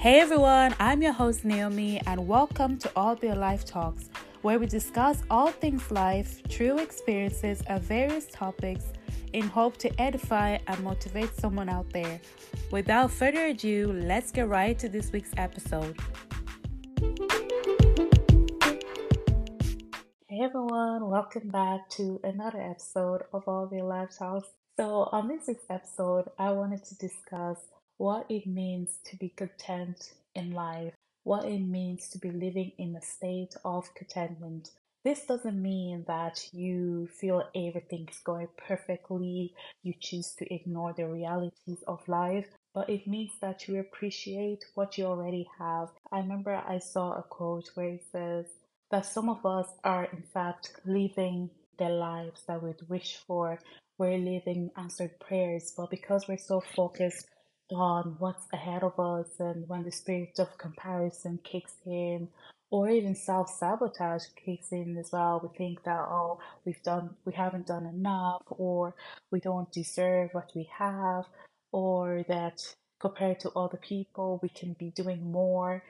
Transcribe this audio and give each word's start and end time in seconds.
Hey 0.00 0.18
everyone, 0.20 0.74
I'm 0.80 1.02
your 1.02 1.12
host 1.12 1.44
Naomi, 1.44 2.00
and 2.06 2.26
welcome 2.26 2.78
to 2.78 2.90
All 2.96 3.16
Being 3.16 3.38
Life 3.38 3.66
Talks, 3.66 4.08
where 4.40 4.58
we 4.58 4.64
discuss 4.64 5.22
all 5.30 5.48
things 5.48 5.90
life, 5.90 6.40
true 6.48 6.78
experiences, 6.78 7.62
and 7.66 7.82
various 7.82 8.24
topics 8.32 8.94
in 9.34 9.42
hope 9.42 9.76
to 9.76 10.00
edify 10.00 10.56
and 10.68 10.82
motivate 10.82 11.36
someone 11.36 11.68
out 11.68 11.92
there. 11.92 12.18
Without 12.70 13.10
further 13.10 13.48
ado, 13.48 13.92
let's 13.92 14.32
get 14.32 14.48
right 14.48 14.78
to 14.78 14.88
this 14.88 15.12
week's 15.12 15.34
episode. 15.36 15.94
Hey 20.28 20.40
everyone, 20.42 21.10
welcome 21.10 21.48
back 21.50 21.90
to 21.90 22.18
another 22.24 22.62
episode 22.62 23.24
of 23.34 23.42
All 23.46 23.66
Being 23.66 23.84
Life 23.84 24.16
Talks. 24.18 24.48
So, 24.78 25.10
on 25.12 25.28
this 25.28 25.46
week's 25.46 25.66
episode, 25.68 26.30
I 26.38 26.52
wanted 26.52 26.84
to 26.84 26.94
discuss 26.94 27.58
what 28.00 28.24
it 28.30 28.46
means 28.46 28.98
to 29.04 29.14
be 29.16 29.28
content 29.28 30.14
in 30.34 30.52
life, 30.52 30.94
what 31.22 31.44
it 31.44 31.58
means 31.58 32.08
to 32.08 32.18
be 32.18 32.30
living 32.30 32.72
in 32.78 32.96
a 32.96 33.02
state 33.02 33.54
of 33.62 33.94
contentment. 33.94 34.70
This 35.04 35.26
doesn't 35.26 35.60
mean 35.60 36.06
that 36.08 36.48
you 36.50 37.08
feel 37.08 37.42
everything 37.54 38.08
is 38.10 38.18
going 38.24 38.48
perfectly, 38.56 39.52
you 39.82 39.92
choose 40.00 40.32
to 40.38 40.50
ignore 40.50 40.94
the 40.94 41.08
realities 41.08 41.84
of 41.86 42.08
life, 42.08 42.46
but 42.72 42.88
it 42.88 43.06
means 43.06 43.32
that 43.42 43.68
you 43.68 43.78
appreciate 43.78 44.64
what 44.74 44.96
you 44.96 45.04
already 45.04 45.46
have. 45.58 45.90
I 46.10 46.20
remember 46.20 46.54
I 46.54 46.78
saw 46.78 47.12
a 47.12 47.22
quote 47.22 47.68
where 47.74 47.88
it 47.88 48.04
says 48.10 48.46
that 48.90 49.04
some 49.04 49.28
of 49.28 49.44
us 49.44 49.68
are, 49.84 50.06
in 50.06 50.22
fact, 50.22 50.72
living 50.86 51.50
the 51.76 51.90
lives 51.90 52.44
that 52.48 52.62
we'd 52.62 52.88
wish 52.88 53.18
for. 53.26 53.58
We're 53.98 54.16
living 54.16 54.70
answered 54.78 55.20
prayers, 55.20 55.74
but 55.76 55.90
because 55.90 56.26
we're 56.26 56.38
so 56.38 56.62
focused 56.74 57.26
on 57.72 58.16
what's 58.18 58.46
ahead 58.52 58.82
of 58.82 58.98
us 59.00 59.28
and 59.38 59.68
when 59.68 59.84
the 59.84 59.92
spirit 59.92 60.38
of 60.38 60.58
comparison 60.58 61.38
kicks 61.44 61.74
in 61.86 62.28
or 62.70 62.88
even 62.88 63.14
self-sabotage 63.14 64.24
kicks 64.44 64.72
in 64.72 64.96
as 64.98 65.12
well. 65.12 65.40
We 65.42 65.56
think 65.56 65.84
that 65.84 65.98
oh 65.98 66.40
we've 66.64 66.82
done 66.82 67.10
we 67.24 67.32
haven't 67.32 67.66
done 67.66 67.86
enough 67.86 68.42
or 68.50 68.94
we 69.30 69.40
don't 69.40 69.70
deserve 69.72 70.30
what 70.32 70.52
we 70.54 70.68
have 70.76 71.24
or 71.72 72.24
that 72.28 72.74
compared 73.00 73.40
to 73.40 73.50
other 73.52 73.78
people 73.78 74.40
we 74.42 74.48
can 74.50 74.74
be 74.74 74.90
doing 74.90 75.30
more. 75.30 75.82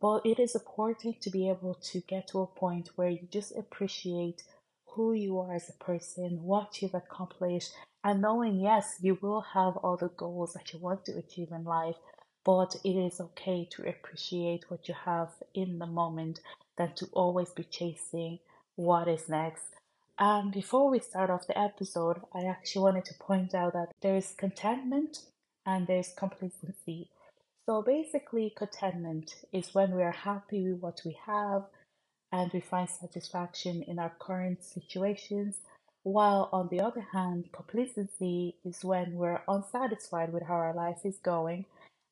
But 0.00 0.26
it 0.26 0.38
is 0.38 0.54
important 0.54 1.20
to 1.22 1.30
be 1.30 1.48
able 1.48 1.74
to 1.92 2.00
get 2.02 2.28
to 2.28 2.40
a 2.40 2.46
point 2.46 2.90
where 2.96 3.08
you 3.08 3.26
just 3.30 3.56
appreciate 3.56 4.42
who 4.86 5.12
you 5.12 5.38
are 5.40 5.54
as 5.54 5.68
a 5.68 5.84
person 5.84 6.42
what 6.42 6.80
you've 6.80 6.94
accomplished 6.94 7.72
and 8.04 8.20
knowing, 8.20 8.60
yes, 8.60 8.98
you 9.00 9.18
will 9.22 9.40
have 9.40 9.78
all 9.78 9.96
the 9.96 10.10
goals 10.10 10.52
that 10.52 10.72
you 10.72 10.78
want 10.78 11.06
to 11.06 11.16
achieve 11.16 11.48
in 11.50 11.64
life, 11.64 11.96
but 12.44 12.76
it 12.84 12.90
is 12.90 13.18
okay 13.18 13.66
to 13.72 13.88
appreciate 13.88 14.70
what 14.70 14.86
you 14.86 14.94
have 15.06 15.30
in 15.54 15.78
the 15.78 15.86
moment 15.86 16.40
than 16.76 16.94
to 16.96 17.06
always 17.14 17.50
be 17.50 17.64
chasing 17.64 18.38
what 18.76 19.08
is 19.08 19.28
next. 19.28 19.64
And 20.18 20.52
before 20.52 20.90
we 20.90 20.98
start 21.00 21.30
off 21.30 21.46
the 21.46 21.58
episode, 21.58 22.20
I 22.34 22.44
actually 22.44 22.82
wanted 22.82 23.06
to 23.06 23.14
point 23.14 23.54
out 23.54 23.72
that 23.72 23.88
there's 24.02 24.34
contentment 24.36 25.20
and 25.64 25.86
there's 25.86 26.12
complacency. 26.16 27.08
So 27.66 27.80
basically, 27.80 28.52
contentment 28.54 29.34
is 29.50 29.74
when 29.74 29.96
we 29.96 30.02
are 30.02 30.12
happy 30.12 30.70
with 30.70 30.80
what 30.82 31.00
we 31.06 31.16
have 31.26 31.62
and 32.30 32.52
we 32.52 32.60
find 32.60 32.90
satisfaction 32.90 33.82
in 33.82 33.98
our 33.98 34.12
current 34.20 34.62
situations 34.62 35.60
while 36.04 36.50
on 36.52 36.68
the 36.68 36.80
other 36.80 37.06
hand, 37.12 37.50
complacency 37.52 38.56
is 38.64 38.84
when 38.84 39.14
we're 39.14 39.42
unsatisfied 39.48 40.32
with 40.32 40.44
how 40.44 40.54
our 40.54 40.74
life 40.74 41.00
is 41.04 41.18
going 41.18 41.64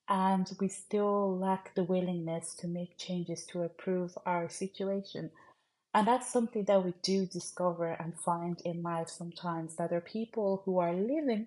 and 0.09 0.51
we 0.59 0.69
still 0.69 1.39
lack 1.39 1.75
the 1.75 1.85
willingness 1.85 2.55
to 2.55 2.67
make 2.67 2.99
changes 2.99 3.47
to 3.47 3.63
improve 3.63 4.17
our 4.27 4.49
situation. 4.49 5.31
And 5.95 6.07
that's 6.07 6.33
something 6.33 6.65
that 6.65 6.85
we 6.85 6.95
do 7.03 7.27
discover 7.27 7.93
and 7.93 8.19
find 8.19 8.61
in 8.65 8.83
life 8.83 9.09
sometimes 9.09 9.77
that 9.77 9.91
there 9.91 9.99
are 9.99 10.03
people 10.03 10.63
who 10.65 10.79
are 10.79 10.95
living 10.95 11.47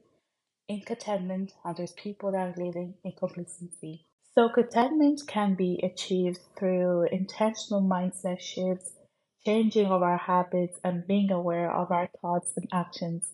in 0.67 0.81
contentment 0.81 1.53
and 1.63 1.75
there's 1.75 1.93
people 1.93 2.31
that 2.31 2.37
are 2.57 2.63
living 2.63 2.93
in 3.03 3.11
complacency. 3.13 4.05
So, 4.35 4.49
contentment 4.49 5.21
can 5.27 5.55
be 5.55 5.79
achieved 5.81 6.39
through 6.57 7.07
intentional 7.11 7.81
mindset 7.81 8.39
shifts 8.39 8.91
changing 9.45 9.87
of 9.87 10.01
our 10.01 10.17
habits, 10.17 10.79
and 10.83 11.07
being 11.07 11.31
aware 11.31 11.71
of 11.71 11.91
our 11.91 12.09
thoughts 12.21 12.53
and 12.57 12.67
actions. 12.73 13.29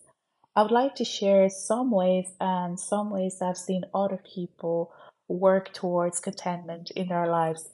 I 0.54 0.62
would 0.62 0.70
like 0.70 0.94
to 0.96 1.04
share 1.04 1.48
some 1.48 1.90
ways 1.90 2.34
and 2.40 2.78
some 2.78 3.10
ways 3.10 3.40
I've 3.40 3.56
seen 3.56 3.84
other 3.94 4.20
people 4.34 4.92
work 5.26 5.72
towards 5.72 6.20
contentment 6.20 6.90
in 6.90 7.08
their 7.08 7.26
lives. 7.26 7.70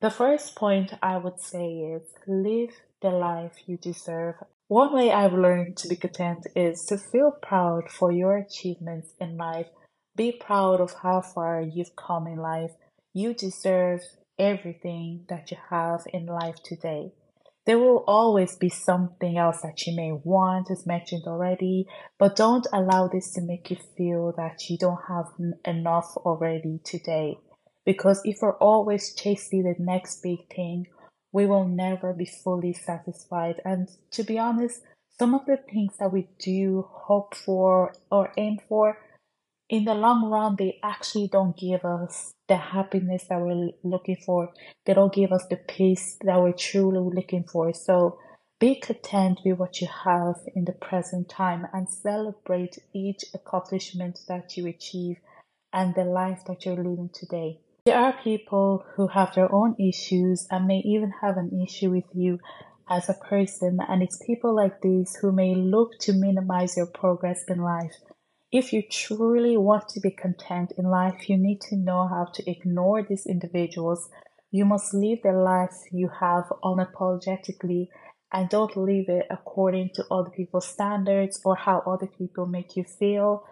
The 0.00 0.10
first 0.10 0.54
point 0.54 0.92
I 1.02 1.16
would 1.16 1.40
say 1.40 1.66
is 1.66 2.02
live 2.26 2.74
the 3.00 3.10
life 3.10 3.52
you 3.66 3.78
deserve. 3.78 4.34
One 4.68 4.92
way 4.92 5.10
I've 5.10 5.32
learned 5.32 5.78
to 5.78 5.88
be 5.88 5.96
content 5.96 6.46
is 6.54 6.84
to 6.86 6.98
feel 6.98 7.30
proud 7.30 7.90
for 7.90 8.12
your 8.12 8.36
achievements 8.36 9.14
in 9.18 9.38
life. 9.38 9.68
Be 10.16 10.32
proud 10.32 10.80
of 10.80 10.94
how 11.02 11.22
far 11.22 11.62
you've 11.62 11.96
come 11.96 12.26
in 12.26 12.36
life. 12.36 12.72
You 13.14 13.32
deserve 13.32 14.00
everything 14.38 15.24
that 15.28 15.50
you 15.50 15.56
have 15.70 16.02
in 16.12 16.26
life 16.26 16.62
today. 16.62 17.12
There 17.66 17.78
will 17.78 18.04
always 18.06 18.56
be 18.56 18.68
something 18.68 19.38
else 19.38 19.62
that 19.62 19.86
you 19.86 19.96
may 19.96 20.12
want, 20.12 20.70
as 20.70 20.86
mentioned 20.86 21.24
already, 21.26 21.86
but 22.18 22.36
don't 22.36 22.66
allow 22.72 23.08
this 23.08 23.32
to 23.32 23.40
make 23.40 23.70
you 23.70 23.78
feel 23.96 24.32
that 24.36 24.68
you 24.68 24.76
don't 24.76 25.00
have 25.08 25.28
enough 25.64 26.14
already 26.18 26.80
today. 26.84 27.38
Because 27.86 28.20
if 28.24 28.38
we're 28.42 28.58
always 28.58 29.14
chasing 29.14 29.62
the 29.62 29.74
next 29.78 30.22
big 30.22 30.48
thing, 30.54 30.86
we 31.32 31.46
will 31.46 31.66
never 31.66 32.12
be 32.12 32.26
fully 32.26 32.74
satisfied. 32.74 33.60
And 33.64 33.88
to 34.12 34.22
be 34.22 34.38
honest, 34.38 34.82
some 35.18 35.34
of 35.34 35.46
the 35.46 35.56
things 35.56 35.94
that 35.98 36.12
we 36.12 36.28
do 36.38 36.86
hope 36.90 37.34
for 37.34 37.94
or 38.10 38.32
aim 38.36 38.58
for 38.68 38.98
in 39.68 39.84
the 39.84 39.94
long 39.94 40.30
run, 40.30 40.56
they 40.58 40.78
actually 40.82 41.28
don't 41.28 41.56
give 41.56 41.84
us 41.84 42.34
the 42.48 42.56
happiness 42.56 43.24
that 43.28 43.40
we're 43.40 43.70
looking 43.82 44.16
for. 44.16 44.52
They 44.84 44.94
don't 44.94 45.12
give 45.12 45.32
us 45.32 45.46
the 45.48 45.56
peace 45.56 46.16
that 46.24 46.40
we're 46.40 46.52
truly 46.52 47.00
looking 47.14 47.44
for. 47.44 47.72
So 47.72 48.18
be 48.60 48.76
content 48.76 49.40
with 49.44 49.58
what 49.58 49.80
you 49.80 49.88
have 50.04 50.36
in 50.54 50.64
the 50.64 50.72
present 50.72 51.28
time 51.28 51.66
and 51.72 51.88
celebrate 51.88 52.78
each 52.92 53.24
accomplishment 53.34 54.20
that 54.28 54.56
you 54.56 54.66
achieve 54.66 55.16
and 55.72 55.94
the 55.94 56.04
life 56.04 56.42
that 56.46 56.64
you're 56.64 56.76
living 56.76 57.10
today. 57.12 57.58
There 57.86 57.98
are 57.98 58.14
people 58.22 58.84
who 58.94 59.08
have 59.08 59.34
their 59.34 59.52
own 59.52 59.76
issues 59.78 60.46
and 60.50 60.66
may 60.66 60.78
even 60.78 61.12
have 61.20 61.36
an 61.36 61.60
issue 61.62 61.90
with 61.90 62.04
you 62.14 62.38
as 62.88 63.08
a 63.08 63.14
person, 63.14 63.78
and 63.88 64.02
it's 64.02 64.22
people 64.26 64.54
like 64.54 64.80
these 64.80 65.16
who 65.16 65.32
may 65.32 65.54
look 65.54 65.98
to 66.00 66.12
minimize 66.12 66.76
your 66.76 66.86
progress 66.86 67.44
in 67.48 67.58
life. 67.58 67.92
If 68.54 68.72
you 68.72 68.84
truly 68.88 69.56
want 69.56 69.88
to 69.88 70.00
be 70.00 70.12
content 70.12 70.74
in 70.78 70.84
life, 70.84 71.28
you 71.28 71.36
need 71.36 71.60
to 71.62 71.76
know 71.76 72.06
how 72.06 72.26
to 72.34 72.48
ignore 72.48 73.02
these 73.02 73.26
individuals. 73.26 74.08
You 74.52 74.64
must 74.64 74.94
live 74.94 75.22
the 75.24 75.32
life 75.32 75.74
you 75.90 76.08
have 76.20 76.44
unapologetically 76.62 77.88
and 78.32 78.48
don't 78.48 78.76
live 78.76 79.06
it 79.08 79.26
according 79.28 79.90
to 79.94 80.04
other 80.08 80.30
people's 80.30 80.68
standards 80.68 81.40
or 81.44 81.56
how 81.56 81.80
other 81.80 82.06
people 82.06 82.46
make 82.46 82.76
you 82.76 82.84
feel. 82.84 83.44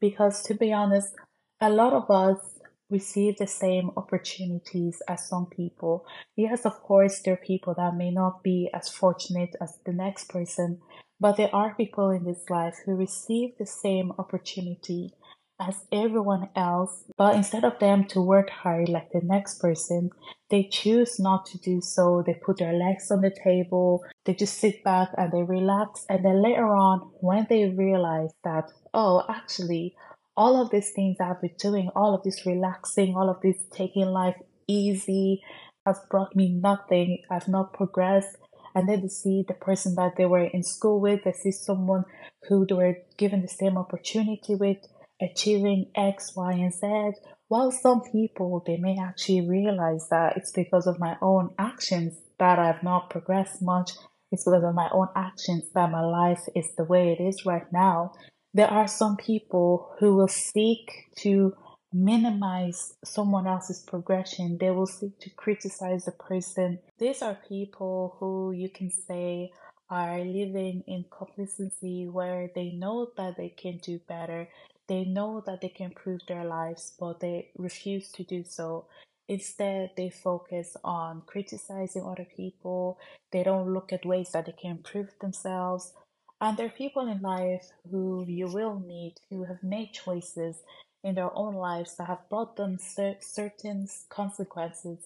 Because 0.00 0.44
to 0.44 0.54
be 0.54 0.72
honest, 0.72 1.16
a 1.60 1.68
lot 1.68 1.92
of 1.92 2.08
us 2.08 2.60
receive 2.88 3.38
the 3.38 3.48
same 3.48 3.90
opportunities 3.96 5.02
as 5.08 5.28
some 5.28 5.46
people. 5.46 6.06
Yes, 6.36 6.64
of 6.64 6.80
course, 6.80 7.18
there 7.18 7.34
are 7.34 7.44
people 7.44 7.74
that 7.76 7.96
may 7.96 8.12
not 8.12 8.44
be 8.44 8.70
as 8.72 8.88
fortunate 8.88 9.56
as 9.60 9.80
the 9.84 9.92
next 9.92 10.28
person, 10.28 10.80
but 11.24 11.38
there 11.38 11.54
are 11.54 11.74
people 11.74 12.10
in 12.10 12.24
this 12.24 12.50
life 12.50 12.76
who 12.84 12.94
receive 12.94 13.56
the 13.58 13.64
same 13.64 14.12
opportunity 14.18 15.14
as 15.58 15.86
everyone 15.90 16.50
else, 16.54 17.04
but 17.16 17.34
instead 17.34 17.64
of 17.64 17.78
them 17.78 18.04
to 18.04 18.20
work 18.20 18.50
hard 18.50 18.90
like 18.90 19.10
the 19.10 19.22
next 19.22 19.58
person, 19.58 20.10
they 20.50 20.64
choose 20.64 21.18
not 21.18 21.46
to 21.46 21.56
do 21.56 21.80
so. 21.80 22.22
They 22.26 22.34
put 22.34 22.58
their 22.58 22.74
legs 22.74 23.10
on 23.10 23.22
the 23.22 23.34
table, 23.42 24.04
they 24.26 24.34
just 24.34 24.58
sit 24.58 24.84
back 24.84 25.12
and 25.16 25.32
they 25.32 25.42
relax. 25.42 26.04
And 26.10 26.22
then 26.22 26.42
later 26.42 26.66
on, 26.66 26.98
when 27.20 27.46
they 27.48 27.70
realize 27.70 28.32
that, 28.44 28.70
oh, 28.92 29.24
actually, 29.26 29.96
all 30.36 30.60
of 30.60 30.68
these 30.68 30.90
things 30.90 31.16
I've 31.20 31.40
been 31.40 31.56
doing, 31.58 31.88
all 31.96 32.14
of 32.14 32.22
this 32.22 32.44
relaxing, 32.44 33.16
all 33.16 33.30
of 33.30 33.40
this 33.40 33.64
taking 33.70 34.08
life 34.08 34.36
easy 34.68 35.42
has 35.86 35.98
brought 36.10 36.36
me 36.36 36.50
nothing. 36.50 37.22
I've 37.30 37.48
not 37.48 37.72
progressed 37.72 38.36
and 38.74 38.88
then 38.88 39.02
they 39.02 39.08
see 39.08 39.44
the 39.46 39.54
person 39.54 39.94
that 39.94 40.16
they 40.16 40.26
were 40.26 40.44
in 40.44 40.62
school 40.62 41.00
with, 41.00 41.24
they 41.24 41.32
see 41.32 41.52
someone 41.52 42.04
who 42.48 42.66
they 42.66 42.74
were 42.74 42.96
given 43.16 43.42
the 43.42 43.48
same 43.48 43.78
opportunity 43.78 44.54
with, 44.54 44.78
achieving 45.20 45.90
X, 45.94 46.34
Y, 46.34 46.52
and 46.52 46.72
Z. 46.72 47.20
While 47.48 47.70
some 47.70 48.02
people, 48.02 48.62
they 48.66 48.76
may 48.76 48.98
actually 48.98 49.48
realize 49.48 50.08
that 50.10 50.36
it's 50.36 50.50
because 50.52 50.86
of 50.86 50.98
my 50.98 51.16
own 51.22 51.50
actions 51.58 52.14
that 52.38 52.58
I've 52.58 52.82
not 52.82 53.10
progressed 53.10 53.62
much. 53.62 53.92
It's 54.32 54.44
because 54.44 54.64
of 54.64 54.74
my 54.74 54.88
own 54.90 55.08
actions 55.14 55.64
that 55.74 55.92
my 55.92 56.00
life 56.00 56.42
is 56.56 56.66
the 56.76 56.84
way 56.84 57.12
it 57.12 57.22
is 57.22 57.46
right 57.46 57.70
now. 57.72 58.12
There 58.52 58.70
are 58.70 58.88
some 58.88 59.16
people 59.16 59.94
who 60.00 60.16
will 60.16 60.28
seek 60.28 60.90
to 61.18 61.54
minimize 61.94 62.94
someone 63.04 63.46
else's 63.46 63.78
progression. 63.80 64.58
They 64.58 64.72
will 64.72 64.86
seek 64.86 65.18
to 65.20 65.30
criticize 65.30 66.04
the 66.06 66.12
person. 66.12 66.80
These 66.98 67.22
are 67.22 67.38
people 67.48 68.16
who 68.18 68.50
you 68.50 68.68
can 68.68 68.90
say 68.90 69.52
are 69.88 70.18
living 70.18 70.82
in 70.88 71.04
complacency 71.16 72.08
where 72.08 72.50
they 72.52 72.72
know 72.72 73.10
that 73.16 73.36
they 73.36 73.50
can 73.50 73.78
do 73.78 74.00
better. 74.08 74.48
They 74.88 75.04
know 75.04 75.42
that 75.46 75.60
they 75.60 75.68
can 75.68 75.86
improve 75.86 76.20
their 76.26 76.44
lives, 76.44 76.94
but 76.98 77.20
they 77.20 77.50
refuse 77.56 78.10
to 78.12 78.24
do 78.24 78.42
so. 78.42 78.86
Instead, 79.28 79.92
they 79.96 80.10
focus 80.10 80.76
on 80.82 81.22
criticizing 81.26 82.04
other 82.04 82.26
people. 82.36 82.98
They 83.30 83.44
don't 83.44 83.72
look 83.72 83.92
at 83.92 84.04
ways 84.04 84.30
that 84.32 84.46
they 84.46 84.52
can 84.60 84.72
improve 84.72 85.10
themselves. 85.20 85.92
And 86.40 86.56
there 86.56 86.66
are 86.66 86.70
people 86.70 87.06
in 87.06 87.22
life 87.22 87.70
who 87.90 88.24
you 88.26 88.48
will 88.48 88.80
meet 88.80 89.20
who 89.30 89.44
have 89.44 89.62
made 89.62 89.92
choices 89.92 90.58
in 91.04 91.16
their 91.16 91.36
own 91.36 91.54
lives 91.54 91.96
that 91.96 92.08
have 92.08 92.28
brought 92.30 92.56
them 92.56 92.78
cer- 92.78 93.18
certain 93.20 93.88
consequences. 94.08 94.98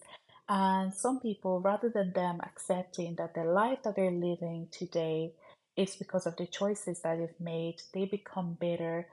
And 0.48 0.94
some 0.94 1.20
people, 1.20 1.60
rather 1.60 1.90
than 1.90 2.12
them 2.14 2.40
accepting 2.42 3.16
that 3.16 3.34
the 3.34 3.44
life 3.44 3.80
that 3.84 3.96
they're 3.96 4.12
living 4.12 4.68
today 4.70 5.34
is 5.76 5.96
because 5.96 6.26
of 6.26 6.36
the 6.36 6.46
choices 6.46 7.00
that 7.02 7.18
they've 7.18 7.40
made, 7.40 7.82
they 7.94 8.06
become 8.06 8.56
bitter 8.60 9.08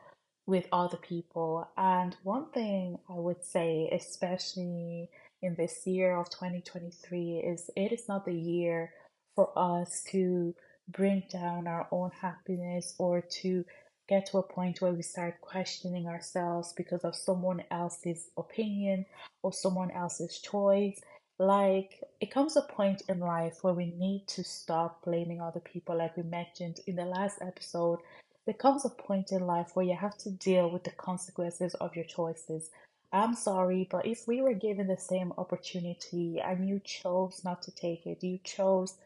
with 0.47 0.67
other 0.71 0.97
people. 0.97 1.69
And 1.77 2.15
one 2.23 2.51
thing 2.51 2.99
I 3.09 3.15
would 3.15 3.43
say, 3.43 3.89
especially 3.91 5.09
in 5.41 5.55
this 5.55 5.87
year 5.87 6.17
of 6.17 6.29
2023, 6.29 7.39
is 7.39 7.69
it 7.75 7.91
is 7.93 8.07
not 8.07 8.25
the 8.25 8.33
year 8.33 8.93
for 9.35 9.51
us 9.57 10.03
to 10.11 10.55
bring 10.87 11.23
down 11.31 11.67
our 11.67 11.87
own 11.91 12.11
happiness 12.21 12.95
or 12.99 13.21
to 13.41 13.65
get 14.07 14.27
to 14.27 14.37
a 14.37 14.43
point 14.43 14.81
where 14.81 14.93
we 14.93 15.01
start 15.01 15.41
questioning 15.41 16.07
ourselves 16.07 16.73
because 16.75 17.03
of 17.03 17.15
someone 17.15 17.63
else's 17.71 18.29
opinion 18.37 19.05
or 19.41 19.51
someone 19.51 19.91
else's 19.91 20.39
choice. 20.39 20.99
Like, 21.37 22.01
it 22.21 22.31
comes 22.31 22.55
a 22.55 22.61
point 22.61 23.03
in 23.09 23.19
life 23.19 23.57
where 23.61 23.73
we 23.73 23.87
need 23.87 24.27
to 24.29 24.43
stop 24.43 25.03
blaming 25.03 25.41
other 25.41 25.59
people, 25.59 25.97
like 25.97 26.15
we 26.15 26.23
mentioned 26.23 26.79
in 26.87 26.95
the 26.95 27.05
last 27.05 27.39
episode. 27.41 27.99
There 28.45 28.53
comes 28.53 28.85
a 28.85 28.89
point 28.89 29.31
in 29.31 29.45
life 29.45 29.71
where 29.73 29.85
you 29.85 29.95
have 29.95 30.17
to 30.19 30.31
deal 30.31 30.69
with 30.69 30.83
the 30.83 30.91
consequences 30.91 31.73
of 31.75 31.95
your 31.95 32.05
choices. 32.05 32.69
I'm 33.11 33.33
sorry, 33.33 33.87
but 33.89 34.05
if 34.05 34.27
we 34.27 34.41
were 34.41 34.53
given 34.53 34.87
the 34.87 34.97
same 34.97 35.33
opportunity 35.37 36.39
and 36.39 36.67
you 36.67 36.79
chose 36.83 37.41
not 37.43 37.61
to 37.63 37.71
take 37.71 38.05
it, 38.05 38.23
you 38.23 38.39
chose 38.43 38.97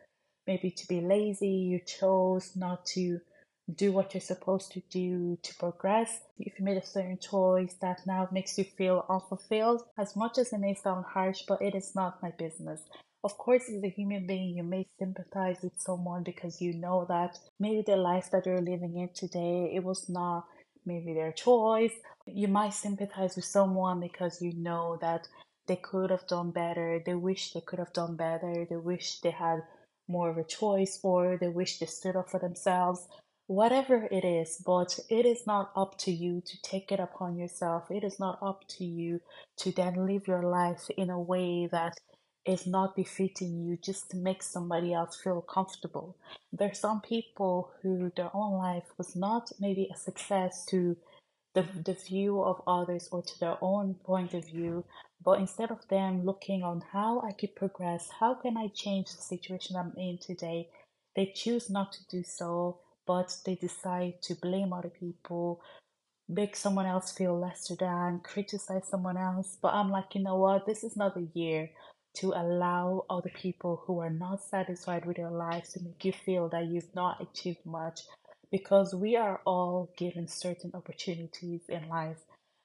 maybe 0.46 0.72
to 0.72 0.88
be 0.88 1.00
lazy, 1.02 1.48
you 1.48 1.80
chose 1.80 2.56
not 2.56 2.86
to 2.88 3.22
do 3.76 3.92
what 3.92 4.14
you're 4.14 4.22
supposed 4.22 4.72
to 4.72 4.82
do 4.90 5.38
to 5.44 5.56
progress. 5.56 6.22
If 6.40 6.58
you 6.58 6.66
made 6.66 6.78
a 6.78 6.86
certain 6.86 7.20
choice 7.20 7.76
that 7.82 8.06
now 8.08 8.28
makes 8.32 8.58
you 8.58 8.64
feel 8.64 9.06
unfulfilled, 9.10 9.84
as 9.98 10.16
much 10.16 10.38
as 10.38 10.54
it 10.54 10.60
may 10.60 10.74
sound 10.74 11.06
harsh, 11.06 11.44
but 11.48 11.62
it 11.62 11.76
is 11.76 11.94
not 11.96 12.22
my 12.24 12.32
business. 12.32 12.82
Of 13.24 13.38
course, 13.38 13.70
as 13.70 13.84
a 13.84 13.90
human 13.90 14.26
being, 14.26 14.56
you 14.58 14.64
may 14.64 14.88
sympathize 14.98 15.58
with 15.62 15.74
someone 15.78 16.24
because 16.24 16.62
you 16.62 16.74
know 16.74 17.06
that 17.10 17.38
maybe 17.60 17.84
the 17.86 17.98
life 17.98 18.32
that 18.32 18.46
you're 18.46 18.62
living 18.62 18.98
in 18.98 19.10
today, 19.14 19.72
it 19.76 19.84
was 19.84 20.08
not 20.10 20.46
maybe 20.86 21.14
their 21.14 21.34
choice. 21.34 21.94
You 22.26 22.48
might 22.48 22.74
sympathize 22.74 23.36
with 23.36 23.46
someone 23.46 24.00
because 24.00 24.42
you 24.42 24.54
know 24.56 24.98
that 25.02 25.28
they 25.68 25.76
could 25.76 26.10
have 26.10 26.26
done 26.28 26.52
better, 26.52 27.04
they 27.06 27.14
wish 27.14 27.52
they 27.52 27.62
could 27.62 27.78
have 27.78 27.94
done 27.94 28.16
better, 28.16 28.66
they 28.68 28.78
wish 28.78 29.20
they 29.20 29.32
had 29.32 29.60
more 30.08 30.32
of 30.32 30.38
a 30.38 30.44
choice, 30.44 31.00
or 31.04 31.38
they 31.40 31.50
wish 31.50 31.78
they 31.78 31.86
stood 31.86 32.16
up 32.16 32.30
for 32.30 32.40
themselves 32.40 33.06
whatever 33.50 34.08
it 34.12 34.24
is, 34.24 34.62
but 34.64 35.00
it 35.10 35.26
is 35.26 35.48
not 35.48 35.72
up 35.76 35.98
to 35.98 36.12
you 36.12 36.40
to 36.40 36.62
take 36.62 36.92
it 36.92 37.00
upon 37.00 37.36
yourself. 37.36 37.90
It 37.90 38.04
is 38.04 38.20
not 38.20 38.38
up 38.44 38.62
to 38.78 38.86
you 38.86 39.22
to 39.58 39.72
then 39.72 40.06
live 40.06 40.28
your 40.28 40.44
life 40.44 40.88
in 40.96 41.10
a 41.10 41.20
way 41.20 41.68
that 41.72 41.98
is 42.46 42.68
not 42.68 42.96
befitting 42.96 43.60
you 43.60 43.76
just 43.84 44.12
to 44.12 44.18
make 44.18 44.44
somebody 44.44 44.94
else 44.94 45.20
feel 45.20 45.42
comfortable. 45.42 46.16
There 46.54 46.70
are 46.70 46.76
some 46.76 47.02
people 47.02 47.72
who 47.82 48.12
their 48.16 48.30
own 48.36 48.54
life 48.54 48.86
was 49.00 49.16
not 49.16 49.52
maybe 49.60 49.90
a 49.92 49.98
success 49.98 50.64
to 50.66 50.96
the, 51.56 51.66
the 51.84 51.98
view 52.08 52.44
of 52.44 52.62
others 52.68 53.10
or 53.12 53.24
to 53.24 53.40
their 53.40 53.58
own 53.62 53.96
point 53.96 54.36
of 54.36 54.46
view, 54.46 54.86
but 55.26 55.40
instead 55.40 55.72
of 55.72 55.88
them 55.88 56.24
looking 56.24 56.62
on 56.62 56.84
how 56.94 57.22
I 57.22 57.32
could 57.32 57.56
progress, 57.56 58.10
how 58.20 58.36
can 58.36 58.58
I 58.58 58.68
change 58.76 59.08
the 59.08 59.24
situation 59.24 59.76
I'm 59.76 59.94
in 59.98 60.20
today, 60.20 60.70
they 61.16 61.34
choose 61.36 61.68
not 61.68 61.92
to 61.94 62.08
do 62.12 62.24
so 62.24 62.78
but 63.10 63.36
they 63.44 63.56
decide 63.56 64.22
to 64.22 64.36
blame 64.36 64.72
other 64.72 64.92
people, 64.92 65.60
make 66.28 66.56
someone 66.56 66.86
else 66.86 67.12
feel 67.12 67.40
lesser 67.40 67.74
than, 67.74 68.22
criticize 68.24 68.88
someone 68.88 69.18
else. 69.18 69.58
But 69.60 69.74
I'm 69.74 69.90
like, 69.90 70.14
you 70.14 70.22
know 70.22 70.36
what? 70.36 70.68
This 70.68 70.84
is 70.84 70.96
not 70.96 71.16
the 71.16 71.28
year 71.34 71.72
to 72.18 72.34
allow 72.36 73.06
other 73.10 73.32
people 73.34 73.82
who 73.88 73.98
are 73.98 74.12
not 74.12 74.44
satisfied 74.44 75.06
with 75.06 75.18
their 75.18 75.32
lives 75.32 75.74
to 75.74 75.82
make 75.82 76.06
you 76.06 76.12
feel 76.12 76.50
that 76.50 76.68
you've 76.68 76.94
not 76.94 77.20
achieved 77.20 77.66
much 77.66 78.02
because 78.52 78.94
we 78.94 79.16
are 79.16 79.42
all 79.44 79.90
given 79.98 80.28
certain 80.28 80.70
opportunities 80.76 81.62
in 81.68 81.90
life. 81.90 82.20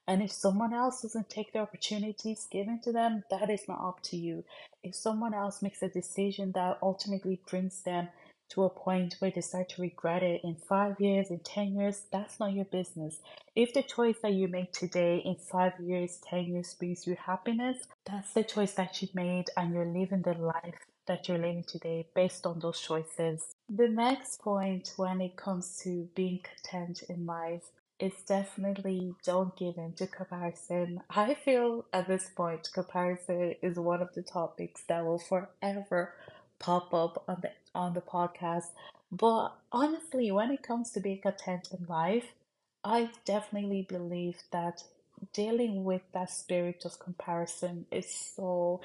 And 0.06 0.22
if 0.22 0.30
someone 0.30 0.74
else 0.74 1.00
doesn't 1.00 1.30
take 1.30 1.54
the 1.54 1.60
opportunities 1.60 2.46
given 2.52 2.82
to 2.82 2.92
them, 2.92 3.22
that 3.30 3.48
is 3.48 3.62
not 3.66 3.80
up 3.82 4.02
to 4.10 4.18
you. 4.18 4.44
If 4.82 4.94
someone 4.94 5.32
else 5.32 5.62
makes 5.62 5.80
a 5.80 5.88
decision 5.88 6.52
that 6.54 6.76
ultimately 6.82 7.40
brings 7.48 7.80
them 7.80 8.08
to 8.54 8.64
a 8.64 8.70
point 8.70 9.16
where 9.18 9.32
you 9.34 9.42
start 9.42 9.68
to 9.70 9.82
regret 9.82 10.22
it 10.22 10.40
in 10.44 10.54
five 10.54 11.00
years, 11.00 11.30
in 11.30 11.40
10 11.40 11.74
years, 11.74 12.02
that's 12.12 12.38
not 12.38 12.52
your 12.52 12.64
business. 12.66 13.18
If 13.56 13.74
the 13.74 13.82
choice 13.82 14.16
that 14.22 14.32
you 14.32 14.48
make 14.48 14.72
today 14.72 15.22
in 15.24 15.36
five 15.36 15.72
years, 15.80 16.18
10 16.28 16.44
years 16.44 16.74
brings 16.74 17.06
you 17.06 17.16
happiness, 17.16 17.78
that's 18.04 18.32
the 18.32 18.44
choice 18.44 18.72
that 18.74 19.02
you 19.02 19.08
made, 19.12 19.46
and 19.56 19.74
you're 19.74 19.84
living 19.84 20.22
the 20.22 20.34
life 20.34 20.86
that 21.06 21.28
you're 21.28 21.38
living 21.38 21.64
today 21.66 22.06
based 22.14 22.46
on 22.46 22.60
those 22.60 22.80
choices. 22.80 23.54
The 23.68 23.88
next 23.88 24.40
point 24.40 24.92
when 24.96 25.20
it 25.20 25.36
comes 25.36 25.78
to 25.82 26.08
being 26.14 26.40
content 26.42 27.02
in 27.08 27.26
life 27.26 27.64
is 27.98 28.12
definitely 28.26 29.14
don't 29.24 29.56
give 29.56 29.76
in 29.76 29.92
to 29.94 30.06
comparison. 30.06 31.00
I 31.10 31.34
feel 31.34 31.86
at 31.92 32.08
this 32.08 32.30
point, 32.34 32.68
comparison 32.72 33.54
is 33.62 33.78
one 33.78 34.02
of 34.02 34.12
the 34.14 34.22
topics 34.22 34.82
that 34.88 35.04
will 35.04 35.18
forever 35.18 36.14
pop 36.64 36.94
up 36.94 37.22
on 37.28 37.36
the 37.42 37.50
on 37.74 37.92
the 37.92 38.00
podcast. 38.00 38.70
But 39.12 39.50
honestly, 39.70 40.32
when 40.32 40.50
it 40.50 40.62
comes 40.62 40.90
to 40.92 41.00
being 41.00 41.20
content 41.20 41.68
in 41.78 41.84
life, 41.86 42.28
I 42.82 43.10
definitely 43.26 43.82
believe 43.88 44.38
that 44.50 44.82
dealing 45.32 45.84
with 45.84 46.02
that 46.12 46.30
spirit 46.30 46.84
of 46.84 46.98
comparison 46.98 47.84
is 47.90 48.08
so 48.10 48.80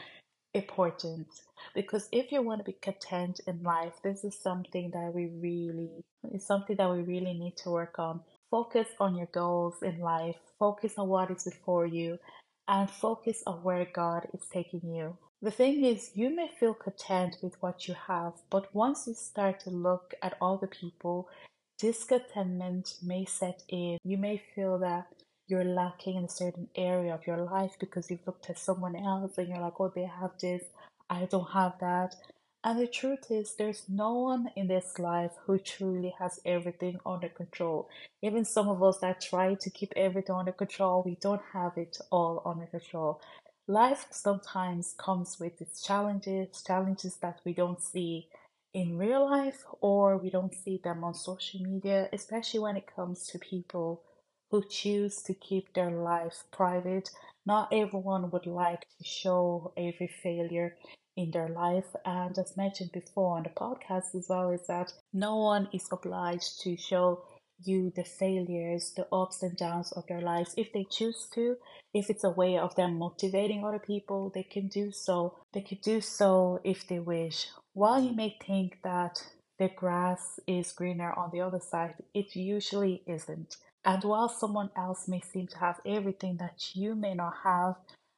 important. 0.53 1.27
Because 1.73 2.09
if 2.11 2.31
you 2.33 2.41
want 2.41 2.59
to 2.59 2.71
be 2.71 2.77
content 2.81 3.39
in 3.47 3.63
life 3.63 3.93
this 4.03 4.23
is 4.23 4.35
something 4.35 4.91
that 4.91 5.13
we 5.13 5.27
really 5.27 5.89
is 6.33 6.45
something 6.45 6.75
that 6.77 6.91
we 6.91 7.01
really 7.01 7.33
need 7.33 7.55
to 7.57 7.69
work 7.69 7.97
on. 7.97 8.19
Focus 8.51 8.87
on 8.99 9.15
your 9.15 9.27
goals 9.27 9.75
in 9.83 9.99
life. 9.99 10.37
Focus 10.57 10.93
on 10.97 11.07
what 11.07 11.31
is 11.31 11.43
before 11.45 11.85
you. 11.85 12.19
And 12.67 12.89
focus 12.89 13.41
on 13.47 13.63
where 13.63 13.87
god 13.93 14.27
is 14.33 14.45
taking 14.51 14.93
you 14.93 15.17
the 15.41 15.51
thing 15.51 15.85
is, 15.85 16.11
you 16.15 16.29
may 16.35 16.49
feel 16.59 16.73
content 16.73 17.37
with 17.41 17.55
what 17.61 17.87
you 17.87 17.95
have, 18.07 18.33
but 18.49 18.73
once 18.75 19.07
you 19.07 19.13
start 19.13 19.61
to 19.61 19.69
look 19.69 20.13
at 20.21 20.37
other 20.41 20.67
people, 20.67 21.29
discontentment 21.77 22.95
may 23.01 23.23
set 23.23 23.63
in. 23.69 23.97
You 24.03 24.17
may 24.17 24.41
feel 24.53 24.77
that 24.79 25.07
you're 25.47 25.63
lacking 25.63 26.17
in 26.17 26.25
a 26.25 26.29
certain 26.29 26.67
area 26.75 27.13
of 27.13 27.25
your 27.25 27.37
life 27.37 27.77
because 27.79 28.11
you've 28.11 28.27
looked 28.27 28.49
at 28.49 28.59
someone 28.59 28.95
else 28.95 29.37
and 29.37 29.47
you're 29.47 29.61
like, 29.61 29.79
oh, 29.79 29.91
they 29.93 30.03
have 30.03 30.31
this, 30.41 30.63
I 31.09 31.25
don't 31.25 31.51
have 31.51 31.79
that. 31.79 32.15
And 32.61 32.77
the 32.77 32.87
truth 32.87 33.31
is, 33.31 33.55
there's 33.55 33.83
no 33.87 34.13
one 34.15 34.51
in 34.57 34.67
this 34.67 34.99
life 34.99 35.31
who 35.45 35.57
truly 35.57 36.13
has 36.19 36.41
everything 36.45 36.99
under 37.05 37.29
control. 37.29 37.87
Even 38.21 38.43
some 38.43 38.67
of 38.67 38.83
us 38.83 38.97
that 38.99 39.21
try 39.21 39.53
to 39.53 39.69
keep 39.69 39.93
everything 39.95 40.35
under 40.35 40.51
control, 40.51 41.01
we 41.05 41.15
don't 41.21 41.41
have 41.53 41.77
it 41.77 41.97
all 42.11 42.41
under 42.45 42.65
control. 42.65 43.21
Life 43.69 44.07
sometimes 44.09 44.95
comes 44.97 45.39
with 45.39 45.61
its 45.61 45.83
challenges, 45.83 46.63
challenges 46.63 47.17
that 47.17 47.39
we 47.45 47.53
don't 47.53 47.79
see 47.79 48.27
in 48.73 48.97
real 48.97 49.29
life 49.29 49.63
or 49.79 50.17
we 50.17 50.31
don't 50.31 50.55
see 50.55 50.81
them 50.83 51.03
on 51.03 51.13
social 51.13 51.61
media, 51.61 52.09
especially 52.11 52.61
when 52.61 52.77
it 52.77 52.87
comes 52.95 53.27
to 53.27 53.37
people 53.37 54.01
who 54.49 54.63
choose 54.67 55.21
to 55.21 55.35
keep 55.35 55.71
their 55.73 55.91
life 55.91 56.45
private. 56.51 57.11
Not 57.45 57.71
everyone 57.71 58.31
would 58.31 58.47
like 58.47 58.87
to 58.97 59.03
show 59.03 59.71
every 59.77 60.07
failure 60.07 60.75
in 61.15 61.29
their 61.29 61.49
life. 61.49 61.95
And 62.05 62.35
as 62.39 62.57
mentioned 62.57 62.91
before 62.91 63.37
on 63.37 63.43
the 63.43 63.49
podcast 63.49 64.15
as 64.15 64.29
well, 64.29 64.49
is 64.49 64.65
that 64.65 64.93
no 65.13 65.35
one 65.37 65.69
is 65.71 65.87
obliged 65.91 66.59
to 66.61 66.75
show 66.75 67.23
you 67.63 67.91
the 67.95 68.03
failures, 68.03 68.93
the 68.95 69.07
ups 69.13 69.43
and 69.43 69.55
downs 69.57 69.91
of 69.93 70.07
their 70.07 70.21
lives. 70.21 70.53
If 70.57 70.73
they 70.73 70.85
choose 70.89 71.27
to, 71.33 71.57
if 71.93 72.09
it's 72.09 72.23
a 72.23 72.29
way 72.29 72.57
of 72.57 72.75
them 72.75 72.97
motivating 72.97 73.63
other 73.63 73.79
people, 73.79 74.31
they 74.33 74.43
can 74.43 74.67
do 74.67 74.91
so. 74.91 75.37
They 75.53 75.61
could 75.61 75.81
do 75.81 76.01
so 76.01 76.59
if 76.63 76.87
they 76.87 76.99
wish. 76.99 77.47
While 77.73 78.01
you 78.03 78.13
may 78.13 78.37
think 78.45 78.79
that 78.83 79.23
the 79.57 79.69
grass 79.69 80.39
is 80.47 80.71
greener 80.71 81.11
on 81.13 81.31
the 81.31 81.41
other 81.41 81.59
side, 81.59 81.95
it 82.13 82.35
usually 82.35 83.03
isn't. 83.07 83.57
And 83.85 84.03
while 84.03 84.29
someone 84.29 84.71
else 84.75 85.07
may 85.07 85.21
seem 85.21 85.47
to 85.47 85.57
have 85.59 85.79
everything 85.85 86.37
that 86.37 86.75
you 86.75 86.95
may 86.95 87.13
not 87.13 87.33
have, 87.43 87.75